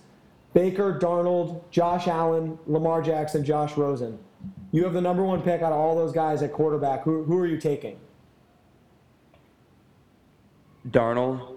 Baker, 0.53 0.99
Darnold, 1.01 1.61
Josh 1.71 2.07
Allen, 2.07 2.59
Lamar 2.67 3.01
Jackson, 3.01 3.43
Josh 3.43 3.75
Rosen. 3.75 4.19
You 4.71 4.83
have 4.83 4.93
the 4.93 5.01
number 5.01 5.23
one 5.23 5.41
pick 5.41 5.63
out 5.63 5.71
of 5.71 5.79
all 5.79 5.95
those 5.95 6.11
guys 6.11 6.43
at 6.43 6.53
quarterback. 6.53 7.03
Who, 7.03 7.23
who 7.23 7.37
are 7.39 7.47
you 7.47 7.57
taking? 7.57 7.99
Darnold. 10.89 11.55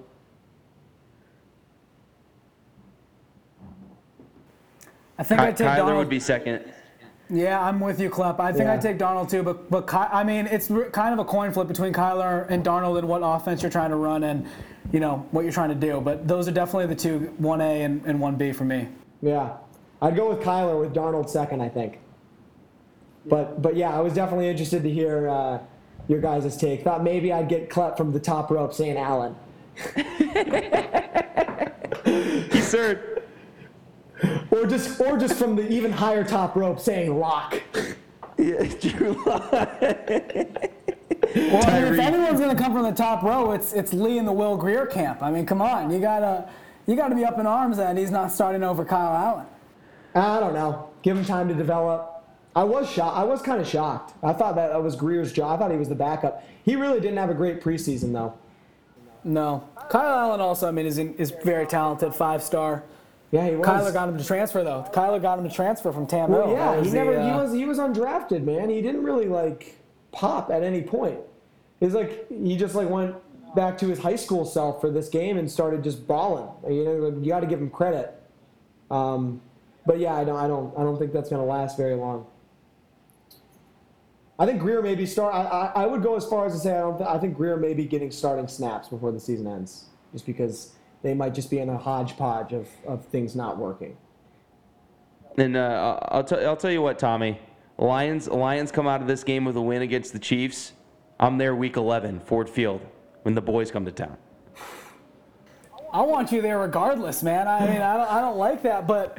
I 5.18 5.22
think 5.22 5.40
Ky- 5.40 5.46
I 5.46 5.52
take 5.52 5.66
Kyler 5.66 5.78
Darnold. 5.78 5.96
would 5.98 6.09
be 6.09 6.20
second. 6.20 6.69
Yeah, 7.32 7.60
I'm 7.60 7.78
with 7.80 8.00
you, 8.00 8.10
Klepp. 8.10 8.40
I 8.40 8.50
think 8.52 8.64
Yeah. 8.64 8.72
I'd 8.72 8.80
take 8.80 8.98
Darnold 8.98 9.30
too, 9.30 9.42
but 9.42 9.70
but 9.70 9.86
Ky- 9.86 9.96
I 10.12 10.24
mean, 10.24 10.46
it's 10.46 10.68
re- 10.70 10.90
kind 10.90 11.12
of 11.12 11.20
a 11.20 11.24
coin 11.24 11.52
flip 11.52 11.68
between 11.68 11.92
Kyler 11.92 12.46
and 12.50 12.64
Darnold 12.64 12.98
and 12.98 13.06
what 13.08 13.20
offense 13.22 13.62
you're 13.62 13.70
trying 13.70 13.90
to 13.90 13.96
run 13.96 14.24
and 14.24 14.46
you 14.92 14.98
know 14.98 15.24
what 15.30 15.42
you're 15.42 15.52
trying 15.52 15.68
to 15.68 15.74
do. 15.76 16.00
But 16.00 16.26
those 16.26 16.48
are 16.48 16.52
definitely 16.52 16.86
the 16.86 17.00
two, 17.00 17.32
one 17.38 17.60
A 17.60 17.82
and, 17.82 18.02
and 18.04 18.20
one 18.20 18.34
B 18.36 18.50
for 18.52 18.64
me. 18.64 18.88
Yeah, 19.22 19.52
I'd 20.02 20.16
go 20.16 20.28
with 20.30 20.40
Kyler 20.40 20.80
with 20.80 20.92
Darnold 20.92 21.28
second, 21.28 21.60
I 21.60 21.68
think. 21.68 21.98
But 23.26 23.62
but 23.62 23.76
yeah, 23.76 23.96
I 23.96 24.00
was 24.00 24.12
definitely 24.12 24.48
interested 24.48 24.82
to 24.82 24.90
hear 24.90 25.28
uh, 25.28 25.58
your 26.08 26.20
guys' 26.20 26.56
take. 26.56 26.82
Thought 26.82 27.04
maybe 27.04 27.32
I'd 27.32 27.48
get 27.48 27.70
Klepp 27.70 27.96
from 27.96 28.12
the 28.12 28.18
top 28.20 28.50
rope 28.50 28.74
saying 28.74 28.96
Allen. 28.96 29.36
Yes, 32.06 32.68
sir. 32.70 33.09
Or 34.60 34.66
just 34.66 35.00
or 35.00 35.16
just 35.16 35.34
from 35.36 35.56
the 35.56 35.66
even 35.70 35.90
higher 35.90 36.22
top 36.22 36.54
rope 36.54 36.80
saying 36.80 37.18
lock. 37.18 37.60
Yeah, 38.38 38.62
Drew 38.80 39.22
Lock. 39.26 39.52
Well, 41.34 41.64
I 41.68 41.80
mean, 41.80 41.92
if 41.92 42.00
anyone's 42.00 42.40
going 42.40 42.56
to 42.56 42.60
come 42.60 42.72
from 42.72 42.82
the 42.82 42.92
top 42.92 43.22
row, 43.22 43.52
it's 43.52 43.72
it's 43.72 43.92
Lee 43.92 44.18
in 44.18 44.24
the 44.24 44.32
Will 44.32 44.56
Grier 44.56 44.86
camp. 44.86 45.22
I 45.22 45.30
mean, 45.30 45.46
come 45.46 45.60
on, 45.62 45.90
you 45.90 46.00
gotta 46.00 46.48
you 46.86 46.96
gotta 46.96 47.14
be 47.14 47.24
up 47.24 47.38
in 47.38 47.46
arms 47.46 47.76
that 47.76 47.96
he's 47.96 48.10
not 48.10 48.32
starting 48.32 48.62
over 48.62 48.84
Kyle 48.84 49.14
Allen. 49.14 49.46
I 50.14 50.40
don't 50.40 50.54
know. 50.54 50.88
Give 51.02 51.16
him 51.16 51.24
time 51.24 51.46
to 51.48 51.54
develop. 51.54 52.24
I 52.56 52.64
was 52.64 52.90
shocked. 52.90 53.16
I 53.16 53.22
was 53.22 53.42
kind 53.42 53.60
of 53.60 53.68
shocked. 53.68 54.14
I 54.24 54.32
thought 54.32 54.56
that 54.56 54.70
that 54.70 54.82
was 54.82 54.96
Grier's 54.96 55.32
job. 55.32 55.56
I 55.56 55.62
thought 55.62 55.70
he 55.70 55.76
was 55.76 55.88
the 55.88 55.94
backup. 55.94 56.44
He 56.64 56.74
really 56.74 57.00
didn't 57.00 57.18
have 57.18 57.30
a 57.30 57.34
great 57.34 57.60
preseason 57.60 58.12
though. 58.12 58.34
No, 59.22 59.68
Kyle 59.88 60.18
Allen 60.18 60.40
also, 60.40 60.66
I 60.66 60.70
mean, 60.70 60.86
is 60.86 60.98
in, 60.98 61.14
is 61.14 61.30
very 61.44 61.66
talented, 61.66 62.14
five 62.14 62.42
star. 62.42 62.82
Yeah, 63.30 63.48
he 63.48 63.56
was. 63.56 63.66
Kyler 63.66 63.92
got 63.92 64.08
him 64.08 64.18
to 64.18 64.24
transfer 64.24 64.64
though. 64.64 64.86
Kyler 64.92 65.22
got 65.22 65.38
him 65.38 65.48
to 65.48 65.54
transfer 65.54 65.92
from 65.92 66.06
Tam 66.06 66.30
Well, 66.30 66.50
yeah, 66.50 66.74
he 66.74 66.80
was 66.80 66.92
never. 66.92 67.14
the, 67.14 67.22
he 67.22 67.30
uh, 67.30 67.42
was. 67.42 67.52
He 67.52 67.64
was 67.64 67.78
undrafted, 67.78 68.42
man. 68.42 68.68
He 68.68 68.82
didn't 68.82 69.04
really 69.04 69.26
like 69.26 69.76
pop 70.12 70.50
at 70.50 70.62
any 70.62 70.82
point. 70.82 71.20
He's 71.78 71.94
like 71.94 72.28
he 72.28 72.56
just 72.56 72.74
like 72.74 72.90
went 72.90 73.14
back 73.54 73.78
to 73.78 73.86
his 73.86 73.98
high 73.98 74.16
school 74.16 74.44
self 74.44 74.80
for 74.80 74.90
this 74.90 75.08
game 75.08 75.38
and 75.38 75.50
started 75.50 75.84
just 75.84 76.06
balling. 76.06 76.48
You 76.68 76.84
know, 76.84 77.18
you 77.20 77.28
got 77.28 77.40
to 77.40 77.46
give 77.46 77.60
him 77.60 77.70
credit. 77.70 78.14
Um, 78.90 79.40
but 79.86 79.98
yeah, 79.98 80.14
I 80.14 80.24
don't. 80.24 80.36
I 80.36 80.48
don't. 80.48 80.76
I 80.76 80.82
don't 80.82 80.98
think 80.98 81.12
that's 81.12 81.30
going 81.30 81.40
to 81.40 81.46
last 81.48 81.76
very 81.76 81.94
long. 81.94 82.26
I 84.38 84.46
think 84.46 84.58
Grier 84.60 84.82
may 84.82 84.94
be 84.94 85.04
start. 85.06 85.34
I, 85.34 85.42
I, 85.42 85.82
I 85.82 85.86
would 85.86 86.02
go 86.02 86.16
as 86.16 86.24
far 86.26 86.46
as 86.46 86.54
to 86.54 86.58
say 86.58 86.72
I 86.72 86.80
don't. 86.80 86.96
Th- 86.96 87.08
I 87.08 87.18
think 87.18 87.36
Grier 87.36 87.56
may 87.56 87.74
be 87.74 87.84
getting 87.84 88.10
starting 88.10 88.48
snaps 88.48 88.88
before 88.88 89.12
the 89.12 89.20
season 89.20 89.46
ends, 89.46 89.84
just 90.12 90.26
because 90.26 90.72
they 91.02 91.14
might 91.14 91.34
just 91.34 91.50
be 91.50 91.58
in 91.58 91.68
a 91.68 91.78
hodgepodge 91.78 92.52
of, 92.52 92.68
of 92.86 93.04
things 93.06 93.34
not 93.34 93.58
working. 93.58 93.96
And 95.38 95.56
uh, 95.56 95.98
I'll 96.08 96.24
tell 96.24 96.46
I'll 96.46 96.56
tell 96.56 96.70
you 96.70 96.82
what, 96.82 96.98
Tommy. 96.98 97.40
Lions 97.78 98.28
Lions 98.28 98.70
come 98.70 98.86
out 98.86 99.00
of 99.00 99.06
this 99.06 99.24
game 99.24 99.44
with 99.44 99.56
a 99.56 99.62
win 99.62 99.82
against 99.82 100.12
the 100.12 100.18
Chiefs. 100.18 100.72
I'm 101.18 101.38
there 101.38 101.54
week 101.54 101.76
11, 101.76 102.20
Ford 102.20 102.48
Field, 102.48 102.80
when 103.22 103.34
the 103.34 103.42
boys 103.42 103.70
come 103.70 103.84
to 103.84 103.92
town. 103.92 104.16
I 105.92 106.02
want 106.02 106.32
you 106.32 106.40
there 106.40 106.58
regardless, 106.58 107.22
man. 107.22 107.48
I 107.48 107.66
mean, 107.66 107.82
I 107.82 107.96
don't, 107.96 108.08
I 108.10 108.20
don't 108.20 108.38
like 108.38 108.62
that, 108.62 108.86
but 108.86 109.18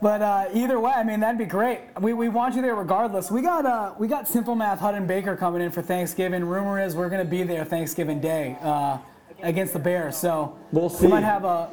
but 0.00 0.20
uh, 0.20 0.48
either 0.52 0.78
way, 0.78 0.92
I 0.92 1.02
mean, 1.04 1.20
that'd 1.20 1.38
be 1.38 1.46
great. 1.46 1.80
We, 2.00 2.12
we 2.12 2.28
want 2.28 2.54
you 2.54 2.60
there 2.60 2.74
regardless. 2.74 3.30
We 3.30 3.40
got 3.40 3.64
uh, 3.64 3.94
we 3.98 4.08
got 4.08 4.28
Simple 4.28 4.54
Math 4.54 4.78
Hutton 4.78 5.06
Baker 5.06 5.36
coming 5.36 5.62
in 5.62 5.70
for 5.70 5.82
Thanksgiving. 5.82 6.44
Rumor 6.44 6.80
is 6.80 6.94
we're 6.94 7.08
gonna 7.08 7.24
be 7.24 7.42
there 7.44 7.64
Thanksgiving 7.64 8.20
Day 8.20 8.58
uh, 8.60 8.98
against 9.42 9.72
the 9.72 9.78
Bears. 9.78 10.16
So 10.16 10.56
we'll 10.72 10.88
see. 10.88 11.06
We 11.06 11.12
might 11.12 11.24
have 11.24 11.44
a. 11.44 11.70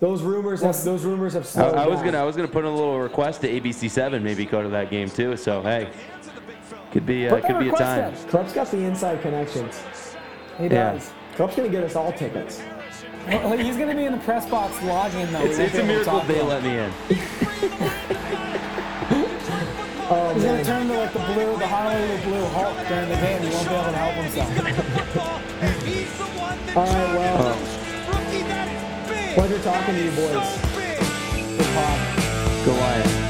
Those 0.00 0.22
rumors 0.22 0.60
those 0.60 1.04
rumors 1.04 1.34
have 1.34 1.46
slowed. 1.46 1.76
I, 1.76 1.84
I 1.84 1.86
was 1.86 1.98
down. 1.98 2.06
gonna 2.06 2.18
I 2.18 2.24
was 2.24 2.34
gonna 2.34 2.48
put 2.48 2.64
in 2.64 2.70
a 2.70 2.74
little 2.74 2.98
request 2.98 3.40
to 3.42 3.48
ABC7 3.48 4.20
maybe 4.20 4.44
go 4.44 4.60
to 4.60 4.68
that 4.70 4.90
game 4.90 5.08
too. 5.08 5.36
So 5.36 5.62
hey, 5.62 5.90
could 6.90 7.06
be 7.06 7.28
uh, 7.28 7.40
could 7.40 7.60
be 7.60 7.68
a 7.68 7.72
time. 7.72 8.12
Up. 8.12 8.28
Club's 8.28 8.52
got 8.52 8.68
the 8.72 8.78
inside 8.78 9.22
connections. 9.22 9.80
He 10.58 10.68
does. 10.68 11.12
Club's 11.36 11.54
gonna 11.54 11.68
get 11.68 11.84
us 11.84 11.94
all 11.94 12.12
tickets. 12.12 12.60
Well, 13.28 13.56
he's 13.56 13.76
gonna 13.76 13.94
be 13.94 14.04
in 14.04 14.12
the 14.12 14.18
press 14.18 14.44
box 14.50 14.82
lodging 14.82 15.30
though. 15.30 15.44
It's, 15.44 15.58
it's 15.58 15.76
a 15.76 15.84
miracle 15.84 16.20
they 16.22 16.42
let 16.42 16.64
me 16.64 16.78
in. 16.78 16.92
Oh, 20.14 20.34
he's 20.34 20.44
going 20.44 20.58
to 20.58 20.64
turn 20.64 20.88
to 20.88 20.94
like 20.98 21.12
the 21.14 21.20
blue, 21.20 21.56
the 21.56 21.66
Honolulu 21.66 22.22
blue 22.24 22.44
Hulk 22.48 22.76
during 22.86 23.08
the 23.08 23.14
game. 23.14 23.40
He 23.40 23.48
won't 23.48 23.66
be 23.66 23.74
able 23.74 23.84
to 23.84 23.96
help 23.96 24.12
himself. 24.12 25.21
All 25.62 25.68
right, 25.68 27.14
well, 27.14 27.54
oh. 27.54 29.34
Pleasure 29.34 29.62
talking 29.62 29.94
to 29.94 30.04
you 30.04 30.10
boys. 30.10 30.32
So 31.56 32.64
Goliath. 32.64 33.21